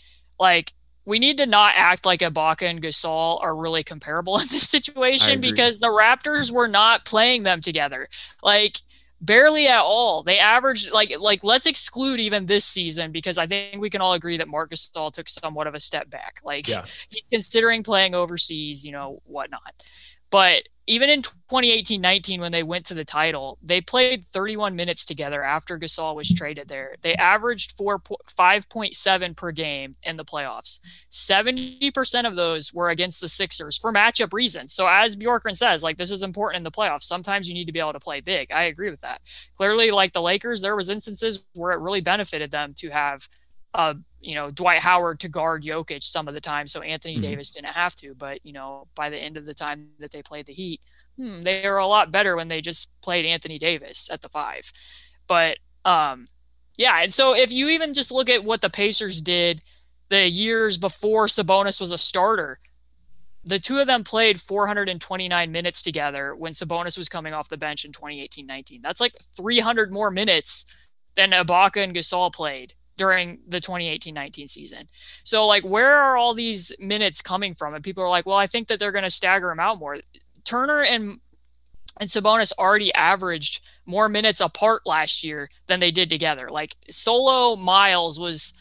[0.41, 0.73] like
[1.05, 5.41] we need to not act like Ibaka and Gasol are really comparable in this situation
[5.41, 8.09] because the Raptors were not playing them together.
[8.43, 8.79] Like
[9.21, 10.23] barely at all.
[10.23, 14.15] They averaged like like let's exclude even this season because I think we can all
[14.15, 16.41] agree that Marcus Gasol took somewhat of a step back.
[16.45, 16.85] Like yeah.
[17.31, 19.85] considering playing overseas, you know, whatnot.
[20.31, 25.43] But even in 2018-19 when they went to the title they played 31 minutes together
[25.43, 26.95] after gasol was traded there.
[27.03, 30.81] They averaged 4 5.7 per game in the playoffs.
[31.11, 34.73] 70% of those were against the sixers for matchup reasons.
[34.73, 37.03] So as bjorkgren says like this is important in the playoffs.
[37.03, 38.53] Sometimes you need to be able to play big.
[38.53, 39.21] I agree with that.
[39.57, 43.29] Clearly like the lakers there was instances where it really benefited them to have
[43.77, 47.23] uh, you know, Dwight Howard to guard Jokic some of the time, so Anthony mm-hmm.
[47.23, 48.15] Davis didn't have to.
[48.15, 50.81] But you know, by the end of the time that they played the Heat,
[51.17, 54.73] hmm, they were a lot better when they just played Anthony Davis at the five.
[55.29, 56.27] But um,
[56.79, 59.61] yeah, and so if you even just look at what the Pacers did
[60.09, 62.59] the years before Sabonis was a starter,
[63.45, 67.85] the two of them played 429 minutes together when Sabonis was coming off the bench
[67.85, 68.83] in 2018-19.
[68.83, 70.65] That's like 300 more minutes
[71.15, 74.87] than Ibaka and Gasol played during the 2018-19 season.
[75.23, 77.75] So like where are all these minutes coming from?
[77.75, 79.99] And people are like, "Well, I think that they're going to stagger them out more."
[80.45, 81.21] Turner and
[81.99, 86.51] and Sabonis already averaged more minutes apart last year than they did together.
[86.51, 88.53] Like solo Miles was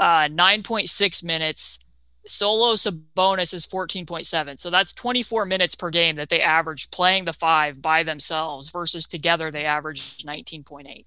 [0.00, 1.78] uh, 9.6 minutes.
[2.26, 4.58] Solo Sabonis is 14.7.
[4.58, 9.06] So that's 24 minutes per game that they averaged playing the five by themselves versus
[9.06, 11.04] together they averaged 19.8.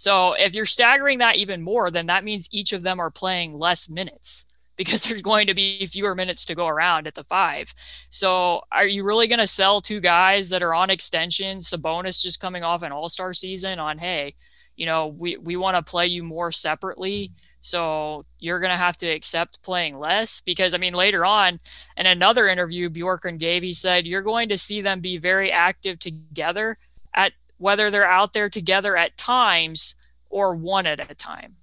[0.00, 3.58] So if you're staggering that even more, then that means each of them are playing
[3.58, 4.46] less minutes
[4.78, 7.74] because there's going to be fewer minutes to go around at the five.
[8.08, 11.58] So are you really going to sell two guys that are on extension?
[11.58, 14.32] Sabonis just coming off an all star season on, hey,
[14.74, 17.32] you know, we, we want to play you more separately.
[17.60, 21.60] So you're going to have to accept playing less because, I mean, later on
[21.98, 25.98] in another interview Bjorkgren gave, he said, you're going to see them be very active
[25.98, 26.78] together
[27.14, 29.94] at whether they're out there together at times
[30.30, 31.56] or one at a time.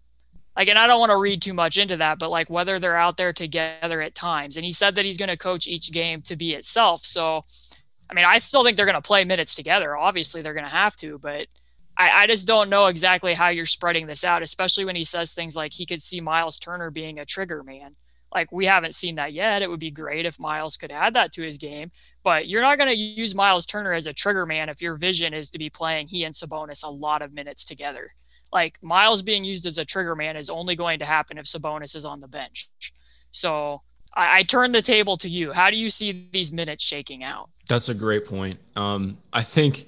[0.55, 2.95] Like, and I don't want to read too much into that, but like whether they're
[2.95, 4.57] out there together at times.
[4.57, 7.01] And he said that he's going to coach each game to be itself.
[7.01, 7.41] So,
[8.09, 9.97] I mean, I still think they're going to play minutes together.
[9.97, 11.47] Obviously, they're going to have to, but
[11.97, 15.33] I, I just don't know exactly how you're spreading this out, especially when he says
[15.33, 17.95] things like he could see Miles Turner being a trigger man.
[18.33, 19.61] Like, we haven't seen that yet.
[19.61, 21.91] It would be great if Miles could add that to his game,
[22.23, 25.33] but you're not going to use Miles Turner as a trigger man if your vision
[25.33, 28.11] is to be playing he and Sabonis a lot of minutes together.
[28.51, 31.95] Like Miles being used as a trigger man is only going to happen if Sabonis
[31.95, 32.69] is on the bench.
[33.31, 33.81] So
[34.13, 35.53] I, I turn the table to you.
[35.53, 37.49] How do you see these minutes shaking out?
[37.67, 38.59] That's a great point.
[38.75, 39.87] Um, I think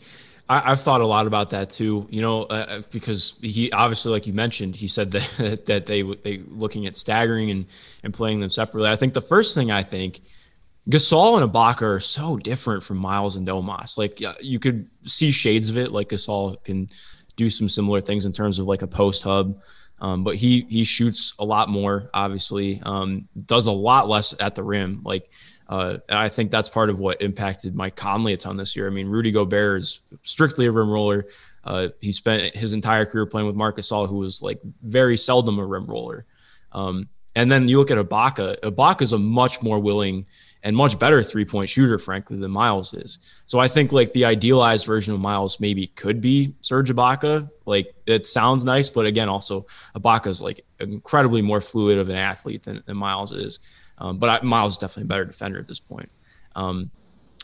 [0.50, 2.08] I, have thought a lot about that too.
[2.10, 6.02] You know, uh, uh because he obviously, like you mentioned, he said that that they
[6.02, 7.66] they looking at staggering and
[8.04, 8.90] and playing them separately.
[8.90, 10.20] I think the first thing I think
[10.90, 13.98] Gasol and Ibaka are so different from Miles and Domas.
[13.98, 15.92] Like you could see shades of it.
[15.92, 16.90] Like Gasol can
[17.36, 19.62] do some similar things in terms of like a post hub,
[20.02, 22.10] um, but he he shoots a lot more.
[22.12, 25.02] Obviously, um, does a lot less at the rim.
[25.04, 25.30] Like
[25.70, 28.88] uh, I think that's part of what impacted Mike Conley a ton this year.
[28.88, 31.28] I mean, Rudy Gobert is strictly a rim roller.
[31.64, 35.60] Uh, he spent his entire career playing with Marc Gasol, who was like very seldom
[35.60, 36.26] a rim roller.
[36.72, 38.60] Um, and then you look at Ibaka.
[38.62, 40.26] Ibaka is a much more willing
[40.64, 43.20] and much better three point shooter, frankly, than Miles is.
[43.46, 47.48] So I think like the idealized version of Miles maybe could be Serge Ibaka.
[47.68, 52.16] Like it sounds nice, but again, also Ibaka is like incredibly more fluid of an
[52.16, 53.60] athlete than, than Miles is.
[54.00, 56.10] Um, but I, Miles is definitely a better defender at this point.
[56.56, 56.90] Um,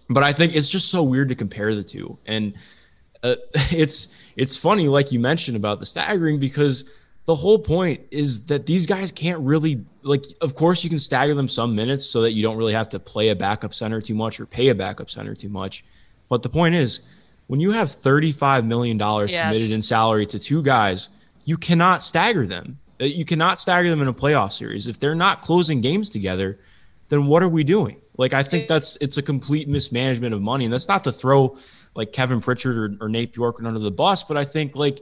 [0.09, 2.55] but I think it's just so weird to compare the two, and
[3.23, 3.35] uh,
[3.71, 6.85] it's it's funny, like you mentioned about the staggering, because
[7.25, 11.33] the whole point is that these guys can't really like of course you can stagger
[11.33, 14.15] them some minutes so that you don't really have to play a backup center too
[14.15, 15.83] much or pay a backup center too much
[16.29, 17.01] but the point is
[17.47, 19.43] when you have 35 million dollars yes.
[19.43, 21.09] committed in salary to two guys
[21.45, 25.15] you cannot stagger them Uh, you cannot stagger them in a playoff series if they're
[25.15, 26.59] not closing games together
[27.09, 30.65] then what are we doing Like I think that's it's a complete mismanagement of money,
[30.65, 31.57] and that's not to throw
[31.95, 34.99] like Kevin Pritchard or, or Nate Bjorkgren under the bus, but I think like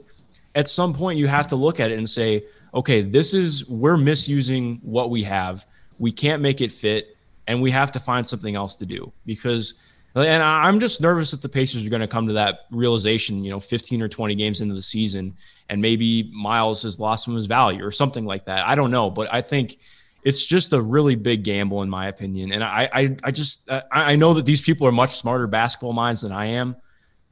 [0.54, 3.96] at some point you have to look at it and say, okay, this is we're
[3.96, 5.66] misusing what we have.
[5.98, 7.16] We can't make it fit,
[7.46, 9.74] and we have to find something else to do because.
[10.16, 13.50] And I'm just nervous that the Pacers are going to come to that realization, you
[13.50, 15.36] know, 15 or 20 games into the season,
[15.68, 18.66] and maybe Miles has lost some of his value or something like that.
[18.66, 19.78] I don't know, but I think
[20.22, 22.52] it's just a really big gamble in my opinion.
[22.52, 25.46] And I, I, I just, uh, I, I know that these people are much smarter
[25.46, 26.76] basketball minds than I am,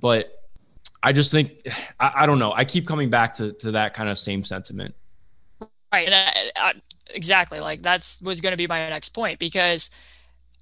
[0.01, 0.43] but
[1.03, 1.67] I just think,
[2.01, 2.53] I, I don't know.
[2.53, 4.95] I keep coming back to, to that kind of same sentiment.
[5.93, 6.13] Right.
[6.13, 6.73] I, I, uh, uh,
[7.15, 7.61] exactly.
[7.61, 9.91] Like that's was going to be my next point because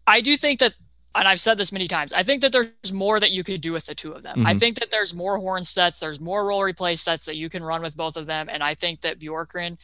[0.06, 0.74] I do think that
[1.14, 3.72] and I've said this many times, I think that there's more that you could do
[3.72, 4.38] with the two of them.
[4.38, 4.46] Mm-hmm.
[4.46, 7.64] I think that there's more horn sets, there's more role replay sets that you can
[7.64, 8.48] run with both of them.
[8.48, 9.76] And I think that Bjorkgren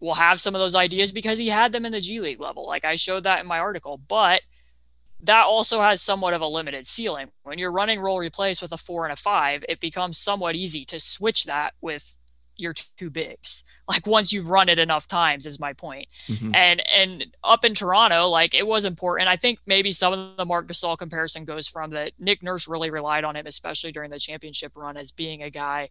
[0.00, 2.66] will have some of those ideas because he had them in the G League level.
[2.66, 4.42] Like I showed that in my article, but
[5.22, 7.30] that also has somewhat of a limited ceiling.
[7.42, 10.84] When you're running roll replace with a four and a five, it becomes somewhat easy
[10.86, 12.18] to switch that with
[12.60, 13.64] your two bigs.
[13.88, 16.06] Like once you've run it enough times is my point.
[16.28, 16.54] Mm-hmm.
[16.54, 19.28] And and up in Toronto, like it was important.
[19.28, 22.90] I think maybe some of the Marc Gasol comparison goes from that Nick Nurse really
[22.90, 25.88] relied on him, especially during the championship run, as being a guy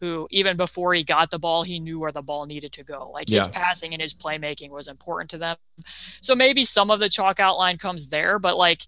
[0.00, 3.10] who even before he got the ball, he knew where the ball needed to go.
[3.12, 5.56] Like his passing and his playmaking was important to them.
[6.20, 8.82] So maybe some of the chalk outline comes there, but like,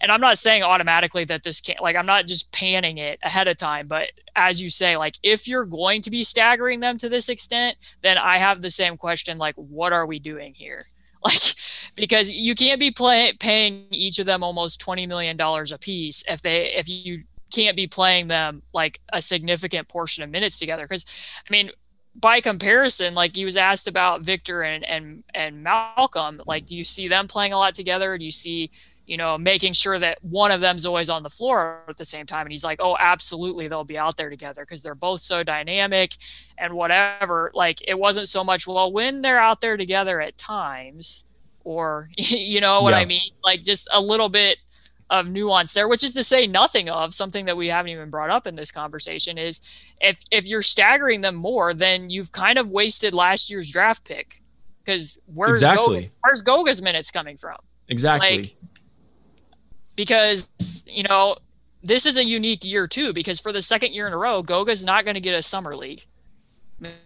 [0.00, 3.48] and I'm not saying automatically that this can't, like, I'm not just panning it ahead
[3.48, 7.08] of time, but as you say, like, if you're going to be staggering them to
[7.08, 10.86] this extent, then I have the same question, like, what are we doing here?
[11.24, 11.54] like
[11.94, 16.24] because you can't be play, paying each of them almost 20 million dollars a piece
[16.26, 17.18] if they if you
[17.52, 20.84] can't be playing them like a significant portion of minutes together.
[20.84, 21.04] Because,
[21.38, 21.70] I mean,
[22.14, 26.84] by comparison, like he was asked about Victor and and and Malcolm, like do you
[26.84, 28.18] see them playing a lot together?
[28.18, 28.70] Do you see,
[29.06, 32.26] you know, making sure that one of them's always on the floor at the same
[32.26, 32.46] time?
[32.46, 36.12] And he's like, oh, absolutely, they'll be out there together because they're both so dynamic
[36.58, 37.50] and whatever.
[37.54, 41.24] Like it wasn't so much well when they're out there together at times,
[41.64, 43.00] or you know what yeah.
[43.00, 44.58] I mean, like just a little bit
[45.12, 48.30] of nuance there, which is to say nothing of something that we haven't even brought
[48.30, 49.60] up in this conversation is
[50.00, 54.36] if if you're staggering them more, then you've kind of wasted last year's draft pick.
[54.82, 55.96] Because where's exactly.
[55.96, 57.56] Goga, where's Goga's minutes coming from?
[57.88, 58.38] Exactly.
[58.38, 58.56] Like,
[59.96, 61.36] because you know
[61.82, 63.12] this is a unique year too.
[63.12, 65.76] Because for the second year in a row, Goga's not going to get a summer
[65.76, 66.04] league.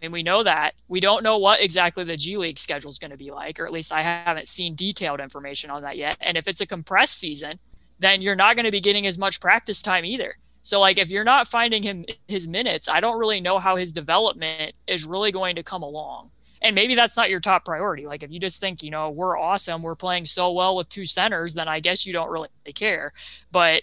[0.00, 0.74] And we know that.
[0.88, 3.66] We don't know what exactly the G League schedule is going to be like, or
[3.66, 6.16] at least I haven't seen detailed information on that yet.
[6.20, 7.58] And if it's a compressed season,
[7.98, 10.36] then you're not going to be getting as much practice time either.
[10.62, 13.92] So like if you're not finding him his minutes, I don't really know how his
[13.92, 16.30] development is really going to come along.
[16.66, 18.06] And maybe that's not your top priority.
[18.06, 21.04] Like if you just think, you know, we're awesome, we're playing so well with two
[21.06, 23.12] centers, then I guess you don't really care.
[23.52, 23.82] But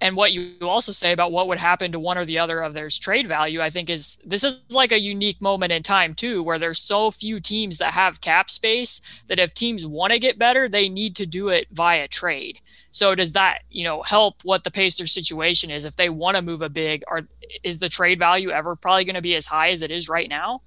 [0.00, 2.74] and what you also say about what would happen to one or the other of
[2.74, 6.42] there's trade value i think is this is like a unique moment in time too
[6.42, 10.38] where there's so few teams that have cap space that if teams want to get
[10.38, 12.60] better they need to do it via trade
[12.90, 16.42] so does that you know help what the pacers situation is if they want to
[16.42, 17.22] move a big or
[17.62, 20.28] is the trade value ever probably going to be as high as it is right
[20.28, 20.60] now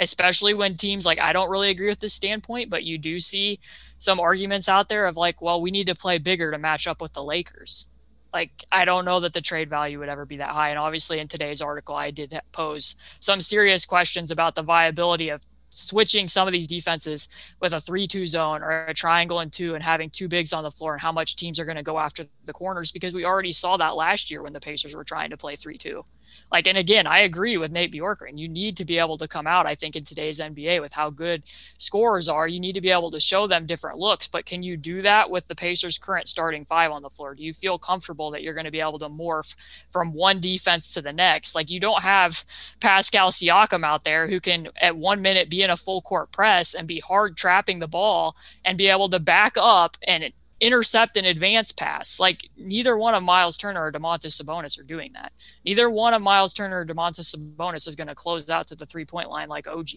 [0.00, 3.60] especially when teams like i don't really agree with this standpoint but you do see
[3.98, 7.00] some arguments out there of like well we need to play bigger to match up
[7.00, 7.86] with the lakers
[8.32, 10.70] like I don't know that the trade value would ever be that high.
[10.70, 15.42] And obviously, in today's article, I did pose some serious questions about the viability of
[15.70, 17.28] switching some of these defenses
[17.60, 20.70] with a 3-2 zone or a triangle and two and having two bigs on the
[20.70, 23.52] floor and how much teams are going to go after the corners because we already
[23.52, 26.02] saw that last year when the Pacers were trying to play 3-2.
[26.50, 28.38] Like, and again, I agree with Nate Bjorkgren.
[28.38, 31.10] You need to be able to come out, I think, in today's NBA with how
[31.10, 31.42] good
[31.78, 32.48] scorers are.
[32.48, 34.28] You need to be able to show them different looks.
[34.28, 37.34] But can you do that with the Pacers' current starting five on the floor?
[37.34, 39.54] Do you feel comfortable that you're going to be able to morph
[39.90, 41.54] from one defense to the next?
[41.54, 42.44] Like, you don't have
[42.80, 46.74] Pascal Siakam out there who can, at one minute, be in a full court press
[46.74, 50.24] and be hard trapping the ball and be able to back up and
[50.60, 52.20] intercept an advance pass.
[52.20, 55.32] Like neither one of Miles Turner or Domantas Sabonis are doing that.
[55.64, 58.84] Neither one of Miles Turner or Domantas Sabonis is going to close out to the
[58.84, 59.88] three point line like OG.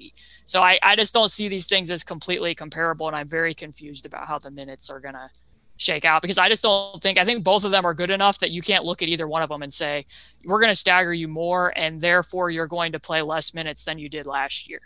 [0.45, 3.07] So I, I just don't see these things as completely comparable.
[3.07, 5.29] And I'm very confused about how the minutes are going to
[5.75, 8.39] shake out because I just don't think, I think both of them are good enough
[8.39, 10.05] that you can't look at either one of them and say,
[10.45, 11.73] we're going to stagger you more.
[11.75, 14.81] And therefore you're going to play less minutes than you did last year.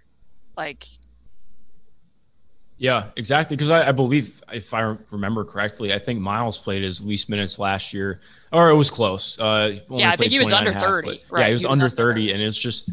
[0.56, 0.86] Like
[2.78, 3.56] yeah, exactly.
[3.56, 7.58] Because I, I, believe, if I remember correctly, I think Miles played his least minutes
[7.58, 8.22] last year,
[8.52, 9.40] or it was close.
[9.40, 11.10] Uh, yeah, I think he was under half, 30.
[11.30, 11.42] Right.
[11.42, 12.92] Yeah, he was, he was under 30, 30, and it's just,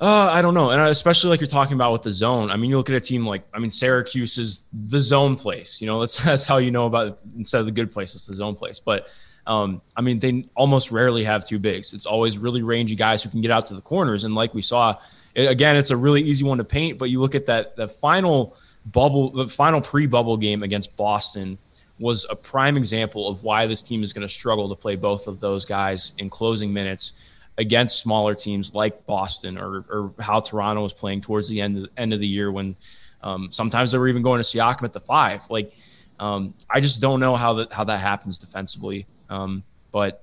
[0.00, 2.50] Uh, I don't know, and especially like you're talking about with the zone.
[2.50, 5.80] I mean, you look at a team like I mean, Syracuse is the zone place.
[5.80, 7.22] You know, that's that's how you know about it.
[7.36, 8.80] instead of the good place, it's the zone place.
[8.80, 9.08] But
[9.46, 11.92] um, I mean, they almost rarely have two bigs.
[11.92, 14.24] It's always really rangy guys who can get out to the corners.
[14.24, 14.96] And like we saw,
[15.34, 16.98] it, again, it's a really easy one to paint.
[16.98, 18.56] But you look at that the final
[18.86, 21.58] bubble, the final pre-bubble game against Boston
[21.98, 25.26] was a prime example of why this team is going to struggle to play both
[25.28, 27.12] of those guys in closing minutes
[27.56, 31.88] against smaller teams like Boston or, or how Toronto was playing towards the end of,
[31.96, 32.74] end of the year when
[33.22, 35.48] um, sometimes they were even going to Siakam at the five.
[35.48, 35.72] Like,
[36.18, 39.06] um, I just don't know how that how that happens defensively.
[39.30, 39.62] Um,
[39.92, 40.22] but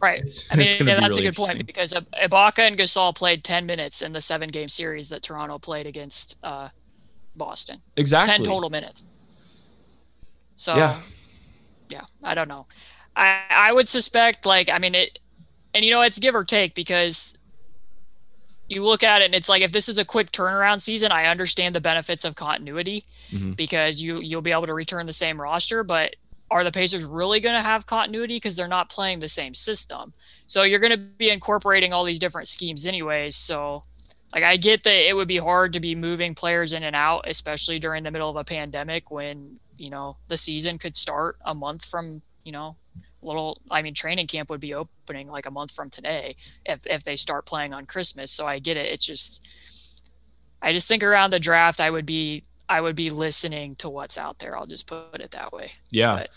[0.00, 3.66] right, I mean, yeah, that's really a good point because Ibaka and Gasol played ten
[3.66, 6.68] minutes in the seven game series that Toronto played against uh,
[7.38, 7.82] Boston.
[7.96, 9.04] Exactly, ten total minutes.
[10.56, 10.96] So, yeah,
[11.88, 12.66] yeah, I don't know.
[13.16, 15.18] I I would suspect like I mean it
[15.72, 17.36] and you know it's give or take because
[18.68, 21.26] you look at it and it's like if this is a quick turnaround season, I
[21.26, 23.52] understand the benefits of continuity mm-hmm.
[23.52, 26.16] because you you'll be able to return the same roster, but
[26.50, 30.12] are the Pacers really going to have continuity because they're not playing the same system?
[30.46, 33.36] So you're going to be incorporating all these different schemes anyways.
[33.36, 33.82] So
[34.32, 37.24] like I get that it would be hard to be moving players in and out,
[37.26, 41.54] especially during the middle of a pandemic when, you know, the season could start a
[41.54, 42.76] month from, you know,
[43.20, 47.02] little i mean training camp would be opening like a month from today if, if
[47.02, 48.30] they start playing on christmas.
[48.30, 48.92] So i get it.
[48.92, 49.44] It's just
[50.62, 54.18] i just think around the draft i would be i would be listening to what's
[54.18, 54.56] out there.
[54.56, 55.70] I'll just put it that way.
[55.90, 56.16] Yeah.
[56.16, 56.30] But,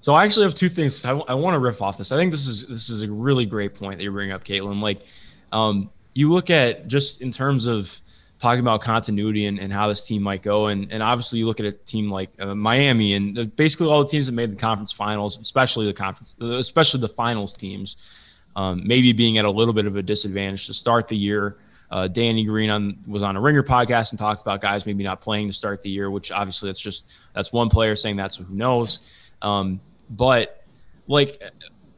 [0.00, 1.04] so i actually have two things.
[1.04, 2.12] I, w- I want to riff off this.
[2.12, 4.82] I think this is this is a really great point that you bring up caitlin.
[4.82, 5.06] Like
[5.50, 8.00] um, you look at just in terms of
[8.38, 10.66] talking about continuity and, and how this team might go.
[10.66, 14.08] And, and obviously, you look at a team like uh, Miami and basically all the
[14.08, 19.12] teams that made the conference finals, especially the conference, especially the finals teams, um, maybe
[19.12, 21.56] being at a little bit of a disadvantage to start the year.
[21.90, 25.20] Uh, Danny Green on, was on a Ringer podcast and talked about guys maybe not
[25.20, 28.42] playing to start the year, which obviously that's just that's one player saying that, so
[28.42, 28.98] who knows?
[29.42, 30.64] Um, but
[31.06, 31.42] like,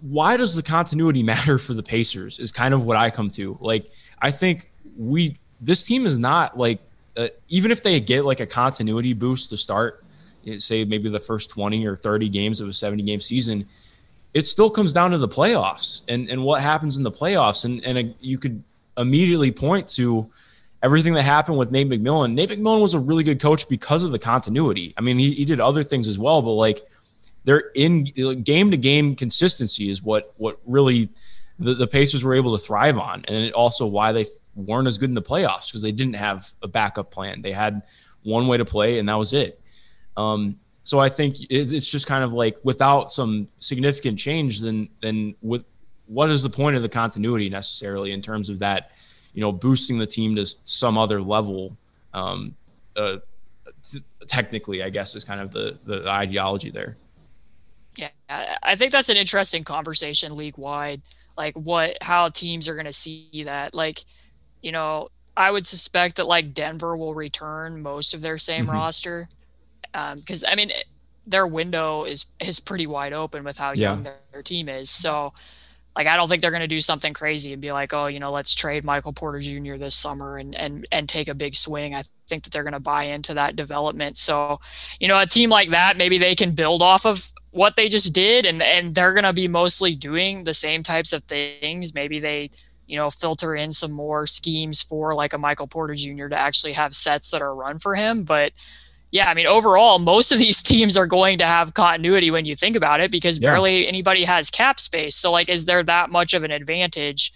[0.01, 2.39] why does the continuity matter for the Pacers?
[2.39, 3.57] Is kind of what I come to.
[3.61, 3.91] Like,
[4.21, 6.81] I think we this team is not like
[7.17, 10.05] uh, even if they get like a continuity boost to start,
[10.59, 13.67] say maybe the first 20 or 30 games of a 70 game season,
[14.35, 17.64] it still comes down to the playoffs and, and what happens in the playoffs.
[17.64, 18.62] And, and a, you could
[18.99, 20.31] immediately point to
[20.83, 22.35] everything that happened with Nate McMillan.
[22.35, 24.95] Nate McMillan was a really good coach because of the continuity.
[24.97, 26.87] I mean, he, he did other things as well, but like
[27.45, 31.09] they're in game to game consistency is what, what really
[31.59, 33.25] the, the Pacers were able to thrive on.
[33.29, 36.69] And also why they weren't as good in the playoffs because they didn't have a
[36.69, 37.43] backup plan.
[37.43, 37.83] They had
[38.23, 39.61] one way to play, and that was it.
[40.17, 45.35] Um, so I think it's just kind of like without some significant change, then then
[45.43, 45.65] with
[46.07, 48.93] what is the point of the continuity necessarily in terms of that,
[49.35, 51.77] you know, boosting the team to some other level?
[52.15, 52.55] Um,
[52.97, 53.17] uh,
[53.83, 56.97] t- technically, I guess is kind of the the ideology there.
[57.97, 58.11] Yeah,
[58.63, 61.03] I think that's an interesting conversation league wide.
[61.37, 63.74] Like what, how teams are going to see that.
[63.74, 64.01] Like,
[64.62, 68.74] you know, I would suspect that like Denver will return most of their same mm-hmm.
[68.74, 69.28] roster
[69.93, 70.72] because um, I mean
[71.26, 73.91] their window is is pretty wide open with how yeah.
[73.91, 74.89] young their, their, team is.
[74.89, 75.34] So
[75.95, 78.20] like I don't think they're going to do something crazy and be like, oh, you
[78.20, 79.76] know, let's trade Michael Porter Jr.
[79.76, 81.95] this summer and and and take a big swing.
[81.95, 84.16] I think that they're going to buy into that development.
[84.16, 84.61] So,
[85.01, 88.13] you know, a team like that, maybe they can build off of what they just
[88.13, 91.95] did and and they're going to be mostly doing the same types of things.
[91.95, 92.51] Maybe they
[92.87, 96.29] you know, filter in some more schemes for like a Michael Porter Jr.
[96.29, 98.23] to actually have sets that are run for him.
[98.23, 98.53] But
[99.11, 102.55] yeah, I mean, overall, most of these teams are going to have continuity when you
[102.55, 103.51] think about it because yeah.
[103.51, 105.17] barely anybody has cap space.
[105.17, 107.33] So, like, is there that much of an advantage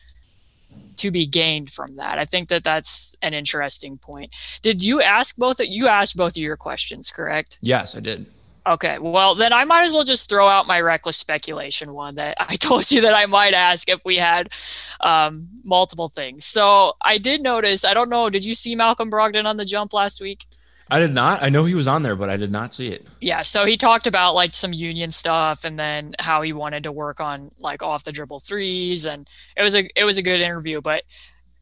[0.99, 2.19] to be gained from that?
[2.19, 4.35] I think that that's an interesting point.
[4.63, 5.59] Did you ask both?
[5.61, 7.59] You asked both of your questions, correct?
[7.61, 8.27] Yes, I did.
[8.67, 12.37] Okay, well then I might as well just throw out my reckless speculation one that
[12.39, 14.51] I told you that I might ask if we had
[15.01, 16.45] um, multiple things.
[16.45, 17.85] So I did notice.
[17.85, 18.29] I don't know.
[18.31, 20.45] Did you see Malcolm Brogdon on the jump last week?
[20.93, 21.41] I did not.
[21.43, 23.07] I know he was on there, but I did not see it.
[23.21, 26.93] Yeah, so he talked about like some union stuff and then how he wanted to
[26.93, 30.41] work on like off the dribble threes, and it was a it was a good
[30.41, 30.81] interview.
[30.81, 31.05] But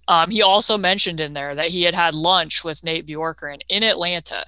[0.09, 3.83] um, he also mentioned in there that he had had lunch with Nate Bjorkgren in
[3.83, 4.47] Atlanta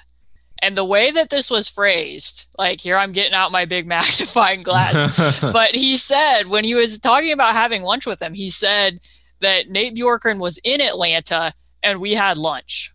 [0.63, 4.63] and the way that this was phrased, like here I'm getting out my big magnifying
[4.65, 9.01] glass, but he said when he was talking about having lunch with him, he said
[9.41, 11.53] that Nate Bjorkgren was in Atlanta
[11.83, 12.93] and we had lunch.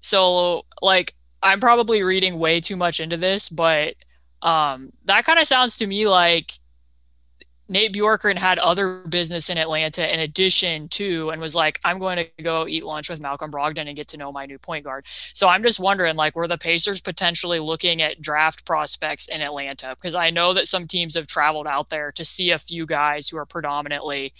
[0.00, 3.94] So like I'm probably reading way too much into this, but
[4.42, 6.52] um, that kind of sounds to me like
[7.70, 12.16] Nate Bjorkgren had other business in Atlanta in addition to, and was like, I'm going
[12.16, 15.06] to go eat lunch with Malcolm Brogdon and get to know my new point guard.
[15.32, 19.94] So I'm just wondering, like, were the Pacers potentially looking at draft prospects in Atlanta?
[19.94, 23.28] Because I know that some teams have traveled out there to see a few guys
[23.28, 24.32] who are predominantly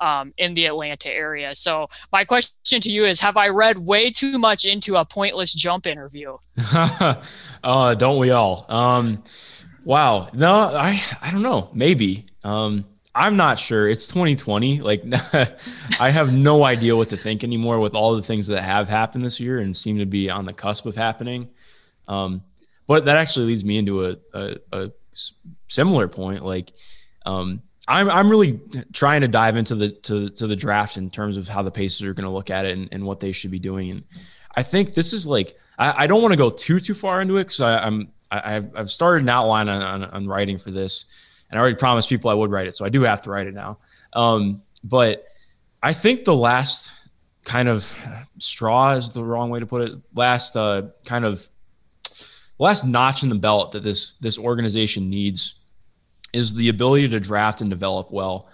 [0.00, 1.54] um, in the Atlanta area.
[1.54, 5.54] So my question to you is: Have I read way too much into a pointless
[5.54, 6.38] jump interview?
[6.74, 8.66] uh, don't we all?
[8.68, 9.22] Um,
[9.84, 10.28] wow.
[10.32, 11.70] No, I I don't know.
[11.72, 12.26] Maybe.
[12.44, 12.84] Um,
[13.14, 13.88] I'm not sure.
[13.88, 14.80] It's 2020.
[14.80, 15.02] Like,
[16.00, 19.24] I have no idea what to think anymore with all the things that have happened
[19.24, 21.48] this year and seem to be on the cusp of happening.
[22.08, 22.42] Um,
[22.86, 24.90] but that actually leads me into a, a, a
[25.68, 26.44] similar point.
[26.44, 26.72] Like,
[27.24, 28.60] um, I'm I'm really
[28.92, 32.08] trying to dive into the to to the draft in terms of how the Pacers
[32.08, 33.90] are going to look at it and, and what they should be doing.
[33.90, 34.04] And
[34.56, 37.36] I think this is like I, I don't want to go too too far into
[37.36, 41.04] it because I'm I, I've I've started an outline on, on, on writing for this,
[41.54, 43.46] and I already promised people I would write it, so I do have to write
[43.46, 43.78] it now.
[44.12, 45.24] Um, but
[45.80, 46.90] I think the last
[47.44, 47.96] kind of
[48.38, 49.92] straw is the wrong way to put it.
[50.12, 51.48] Last uh, kind of
[52.58, 55.54] last notch in the belt that this this organization needs
[56.32, 58.48] is the ability to draft and develop well.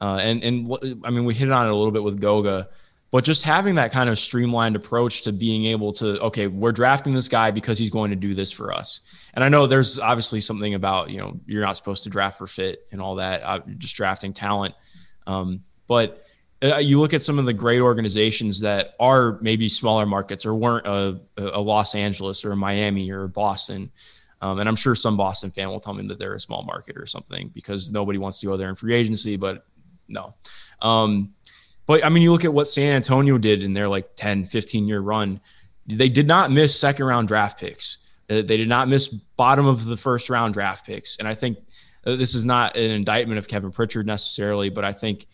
[0.00, 2.68] Uh, and and I mean, we hit on it a little bit with Goga,
[3.14, 7.14] but just having that kind of streamlined approach to being able to okay, we're drafting
[7.14, 9.02] this guy because he's going to do this for us.
[9.34, 12.48] And I know there's obviously something about you know you're not supposed to draft for
[12.48, 14.74] fit and all that, uh, just drafting talent.
[15.28, 16.24] Um, but
[16.60, 20.52] uh, you look at some of the great organizations that are maybe smaller markets or
[20.56, 23.92] weren't a, a Los Angeles or a Miami or a Boston.
[24.40, 26.96] Um, and I'm sure some Boston fan will tell me that they're a small market
[26.96, 29.64] or something because nobody wants to go there in free agency, but
[30.08, 30.34] no.
[30.82, 31.34] Um,
[31.86, 34.88] but I mean, you look at what San Antonio did in their like 10, 15
[34.88, 35.40] year run.
[35.86, 37.98] They did not miss second round draft picks.
[38.30, 41.18] Uh, they did not miss bottom of the first round draft picks.
[41.18, 41.58] And I think
[42.06, 45.26] uh, this is not an indictment of Kevin Pritchard necessarily, but I think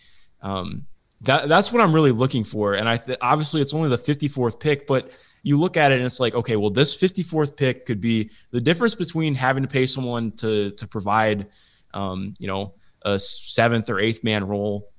[0.42, 0.86] um,
[1.22, 2.74] that that's what I'm really looking for.
[2.74, 6.04] And I th- obviously it's only the 54th pick, but you look at it and
[6.04, 9.86] it's like, okay, well, this 54th pick could be the difference between having to pay
[9.86, 11.46] someone to to provide,
[11.94, 14.90] um, you know, a seventh or eighth man role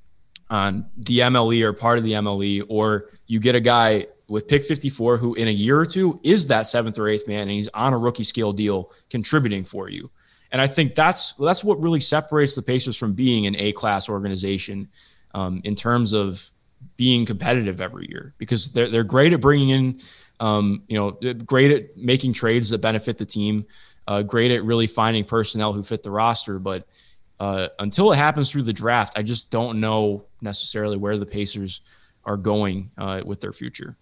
[0.51, 4.63] on the MLE or part of the MLE, or you get a guy with pick
[4.63, 7.67] 54 who in a year or two is that seventh or eighth man and he's
[7.69, 10.11] on a rookie scale deal contributing for you.
[10.51, 14.07] And I think that's that's what really separates the Pacers from being an A class
[14.07, 14.89] organization
[15.33, 16.51] um, in terms of
[16.97, 20.01] being competitive every year because they're, they're great at bringing in
[20.41, 23.65] um, you know, great at making trades that benefit the team,
[24.07, 26.57] uh, great at really finding personnel who fit the roster.
[26.57, 26.87] But
[27.41, 31.81] uh, until it happens through the draft, I just don't know necessarily where the Pacers
[32.23, 33.97] are going uh, with their future.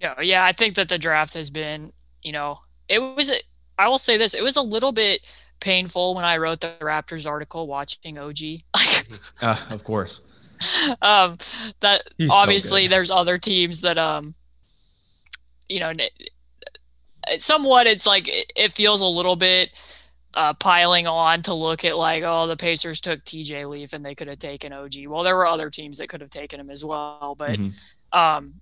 [0.00, 3.32] Yeah, yeah, I think that the draft has been, you know, it was.
[3.76, 5.20] I will say this: it was a little bit
[5.58, 8.38] painful when I wrote the Raptors article watching OG.
[9.42, 10.20] uh, of course.
[11.00, 11.38] Um,
[11.80, 14.34] that He's obviously so there's other teams that um
[15.70, 15.94] you know,
[17.38, 19.70] somewhat it's like it feels a little bit
[20.34, 24.14] uh, piling on to look at like, oh, the Pacers took TJ Leaf and they
[24.14, 25.06] could have taken OG.
[25.06, 27.34] Well, there were other teams that could have taken him as well.
[27.36, 28.18] But mm-hmm.
[28.18, 28.54] um,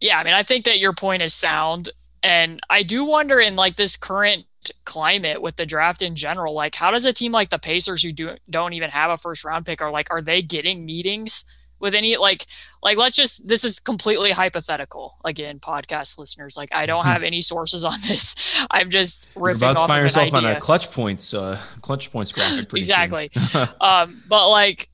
[0.00, 1.90] yeah, I mean, I think that your point is sound.
[2.22, 4.46] And I do wonder in like this current
[4.84, 8.12] climate with the draft in general, like how does a team like the Pacers who
[8.12, 11.44] do, don't even have a first round pick are like, are they getting meetings
[11.82, 12.46] with any like
[12.82, 16.56] like let's just this is completely hypothetical again podcast listeners.
[16.56, 18.34] Like i don't have any sources on this.
[18.70, 22.32] I'm just riffing You're about to find yourself on a clutch points uh clutch points
[22.32, 23.30] graphic exactly.
[23.80, 24.88] Um but like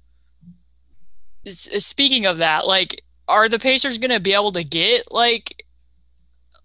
[1.47, 5.58] speaking of that like are the pacers going to be able to get like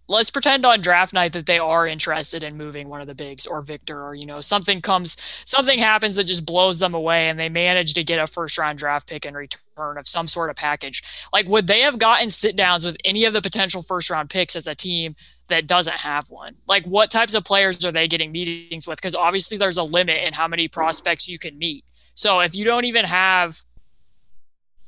[0.07, 3.47] let's pretend on draft night that they are interested in moving one of the bigs
[3.47, 7.39] or Victor or you know something comes something happens that just blows them away and
[7.39, 10.55] they manage to get a first round draft pick in return of some sort of
[10.55, 11.03] package.
[11.31, 14.55] Like would they have gotten sit downs with any of the potential first round picks
[14.55, 15.15] as a team
[15.47, 16.55] that doesn't have one?
[16.67, 20.17] Like what types of players are they getting meetings with because obviously there's a limit
[20.23, 21.85] in how many prospects you can meet.
[22.15, 23.63] So if you don't even have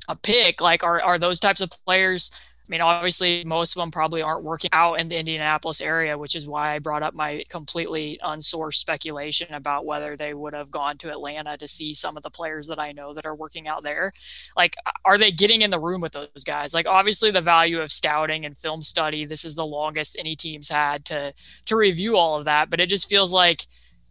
[0.08, 2.30] a pick like are are those types of players
[2.66, 6.34] I mean, obviously, most of them probably aren't working out in the Indianapolis area, which
[6.34, 10.98] is why I brought up my completely unsourced speculation about whether they would have gone
[10.98, 13.84] to Atlanta to see some of the players that I know that are working out
[13.84, 14.12] there.
[14.56, 16.74] Like, are they getting in the room with those guys?
[16.74, 19.24] Like, obviously, the value of scouting and film study.
[19.24, 21.32] This is the longest any team's had to
[21.66, 23.62] to review all of that, but it just feels like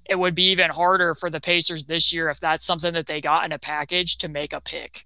[0.10, 3.20] it would be even harder for the Pacers this year if that's something that they
[3.20, 5.06] got in a package to make a pick.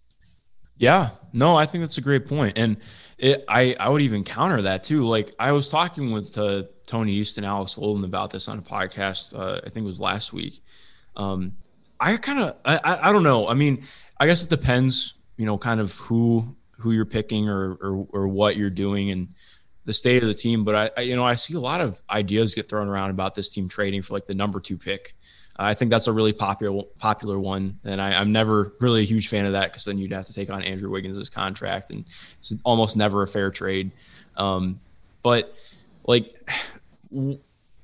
[0.78, 2.78] Yeah, no, I think that's a great point, and
[3.20, 5.06] it, I I would even counter that too.
[5.06, 8.62] Like I was talking with uh, Tony East and Alex Holden about this on a
[8.62, 9.38] podcast.
[9.38, 10.64] Uh, I think it was last week.
[11.16, 11.54] Um,
[12.00, 13.48] I kind of I, I don't know.
[13.48, 13.84] I mean,
[14.20, 18.28] I guess it depends, you know, kind of who who you're picking or or, or
[18.28, 19.30] what you're doing and
[19.84, 20.64] the state of the team.
[20.64, 23.36] But I, I, you know I see a lot of ideas get thrown around about
[23.36, 25.16] this team trading for like the number two pick.
[25.62, 29.28] I think that's a really popular popular one, and I, am never really a huge
[29.28, 32.06] fan of that because then you'd have to take on Andrew Wiggins' contract, and
[32.38, 33.92] it's almost never a fair trade.
[34.38, 34.80] Um,
[35.22, 35.56] but
[36.08, 36.34] like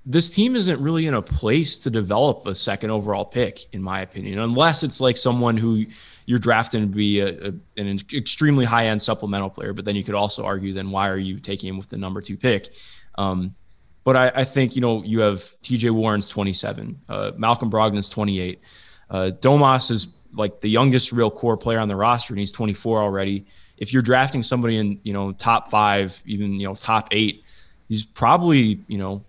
[0.05, 4.01] this team isn't really in a place to develop a second overall pick, in my
[4.01, 5.85] opinion, unless it's like someone who
[6.27, 9.73] you're drafting to be a, a, an extremely high end supplemental player.
[9.73, 12.21] But then you could also argue, then why are you taking him with the number
[12.21, 12.69] two pick?
[13.17, 13.55] Um,
[14.05, 15.89] but I, I, think you know you have T.J.
[15.89, 18.61] Warren's 27, uh, Malcolm Brogdon's 28,
[19.09, 23.01] uh, Domas is like the youngest real core player on the roster, and he's 24
[23.01, 23.45] already.
[23.77, 27.43] If you're drafting somebody in you know top five, even you know top eight,
[27.89, 29.25] he's probably you know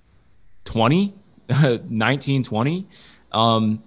[0.65, 1.15] 20,
[1.89, 2.87] 19, 20.
[3.33, 3.83] Um,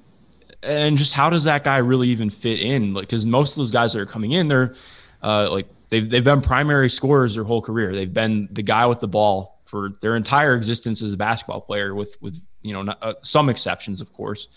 [0.64, 2.94] and just how does that guy really even fit in?
[2.94, 4.74] Like, because most of those guys that are coming in, they're
[5.22, 7.94] uh, like they've they've been primary scorers their whole career.
[7.94, 11.94] They've been the guy with the ball for their entire existence as a basketball player,
[11.94, 14.50] with with you know not, uh, some exceptions, of course.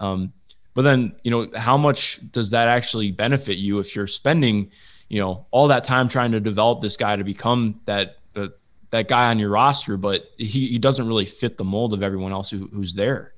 [0.00, 0.32] Um,
[0.74, 4.72] but then you know how much does that actually benefit you if you're spending
[5.08, 8.54] you know all that time trying to develop this guy to become that the
[8.90, 12.32] that guy on your roster, but he, he doesn't really fit the mold of everyone
[12.32, 13.32] else who, who's there.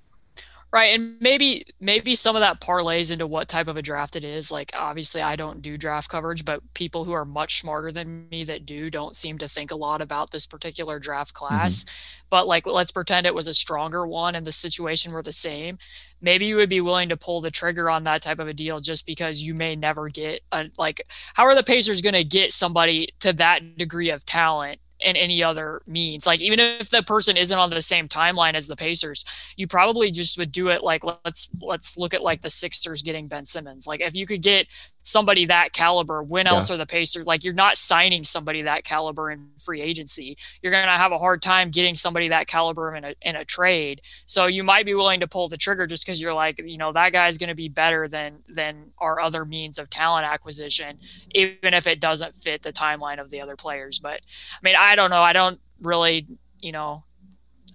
[0.70, 4.24] Right, and maybe maybe some of that parlays into what type of a draft it
[4.24, 4.50] is.
[4.50, 8.44] Like obviously I don't do draft coverage, but people who are much smarter than me
[8.44, 11.84] that do don't seem to think a lot about this particular draft class.
[11.84, 11.94] Mm-hmm.
[12.28, 15.78] But like let's pretend it was a stronger one and the situation were the same.
[16.20, 18.80] Maybe you would be willing to pull the trigger on that type of a deal
[18.80, 21.00] just because you may never get a, like
[21.32, 25.42] how are the Pacers going to get somebody to that degree of talent in any
[25.42, 26.26] other means.
[26.26, 29.24] Like even if the person isn't on the same timeline as the Pacers,
[29.56, 33.28] you probably just would do it like let's let's look at like the Sixers getting
[33.28, 33.86] Ben Simmons.
[33.86, 34.66] Like if you could get
[35.08, 36.52] somebody that caliber, when yeah.
[36.52, 40.36] else are the Pacers like you're not signing somebody that caliber in free agency.
[40.60, 43.44] You're going to have a hard time getting somebody that caliber in a in a
[43.44, 44.02] trade.
[44.26, 46.92] So you might be willing to pull the trigger just cuz you're like, you know,
[46.92, 50.98] that guy's going to be better than than our other means of talent acquisition
[51.34, 53.98] even if it doesn't fit the timeline of the other players.
[53.98, 54.20] But
[54.52, 55.22] I mean, I don't know.
[55.22, 56.26] I don't really,
[56.60, 57.04] you know,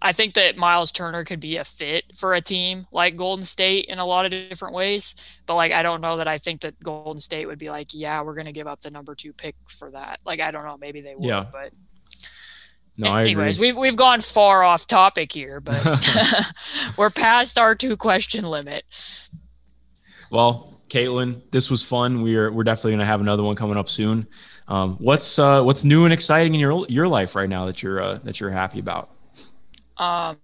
[0.05, 3.85] I think that Miles Turner could be a fit for a team like Golden State
[3.85, 5.15] in a lot of different ways.
[5.45, 8.21] But like, I don't know that I think that Golden State would be like, yeah,
[8.21, 10.19] we're going to give up the number two pick for that.
[10.25, 10.77] Like, I don't know.
[10.77, 11.45] Maybe they would, yeah.
[11.49, 11.71] but.
[12.95, 15.83] No, anyways, we've we've gone far off topic here, but
[16.97, 18.85] we're past our two question limit.
[20.29, 22.21] Well, Caitlin, this was fun.
[22.21, 24.27] We're we're definitely gonna have another one coming up soon.
[24.67, 27.99] Um, what's uh, what's new and exciting in your your life right now that you're
[27.99, 29.09] uh, that you're happy about?
[29.97, 30.37] Um,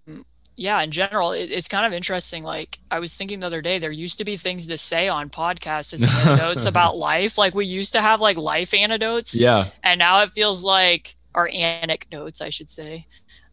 [0.60, 2.44] yeah, in general, it, it's kind of interesting.
[2.44, 5.30] Like I was thinking the other day, there used to be things to say on
[5.30, 7.38] podcasts as anecdotes about life.
[7.38, 9.34] Like we used to have like life anecdotes.
[9.34, 9.68] Yeah.
[9.84, 13.06] And now it feels like, or anecdotes, I should say.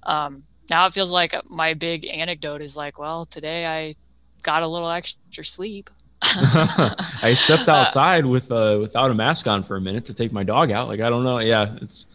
[0.02, 3.94] Um, now it feels like my big anecdote is like, well, today I
[4.42, 5.90] got a little extra sleep.
[6.22, 10.32] I stepped uh, outside with uh, without a mask on for a minute to take
[10.32, 10.88] my dog out.
[10.88, 11.38] Like I don't know.
[11.38, 12.06] Yeah, it's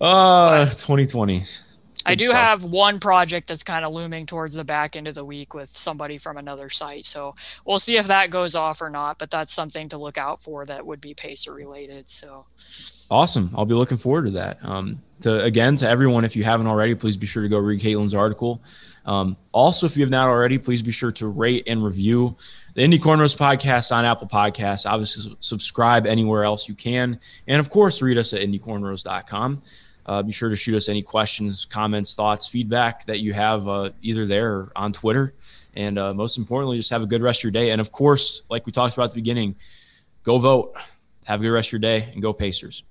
[0.00, 1.42] uh 2020.
[2.06, 2.36] I do stuff.
[2.36, 5.70] have one project that's kind of looming towards the back end of the week with
[5.70, 7.06] somebody from another site.
[7.06, 7.34] So
[7.64, 10.66] we'll see if that goes off or not, but that's something to look out for
[10.66, 12.08] that would be Pacer related.
[12.08, 12.46] So
[13.10, 13.52] awesome.
[13.56, 14.58] I'll be looking forward to that.
[14.62, 17.80] Um, to again, to everyone, if you haven't already, please be sure to go read
[17.80, 18.62] Caitlin's article.
[19.06, 22.36] Um, also, if you have not already, please be sure to rate and review
[22.74, 24.90] the Indy Cornrows podcast on Apple Podcasts.
[24.90, 27.20] Obviously, subscribe anywhere else you can.
[27.46, 29.62] And of course, read us at indycornrows.com.
[30.06, 33.90] Uh, be sure to shoot us any questions, comments, thoughts, feedback that you have uh,
[34.02, 35.34] either there or on Twitter.
[35.74, 37.70] And uh, most importantly, just have a good rest of your day.
[37.70, 39.56] And of course, like we talked about at the beginning,
[40.22, 40.74] go vote.
[41.24, 42.84] Have a good rest of your day and go Pacers.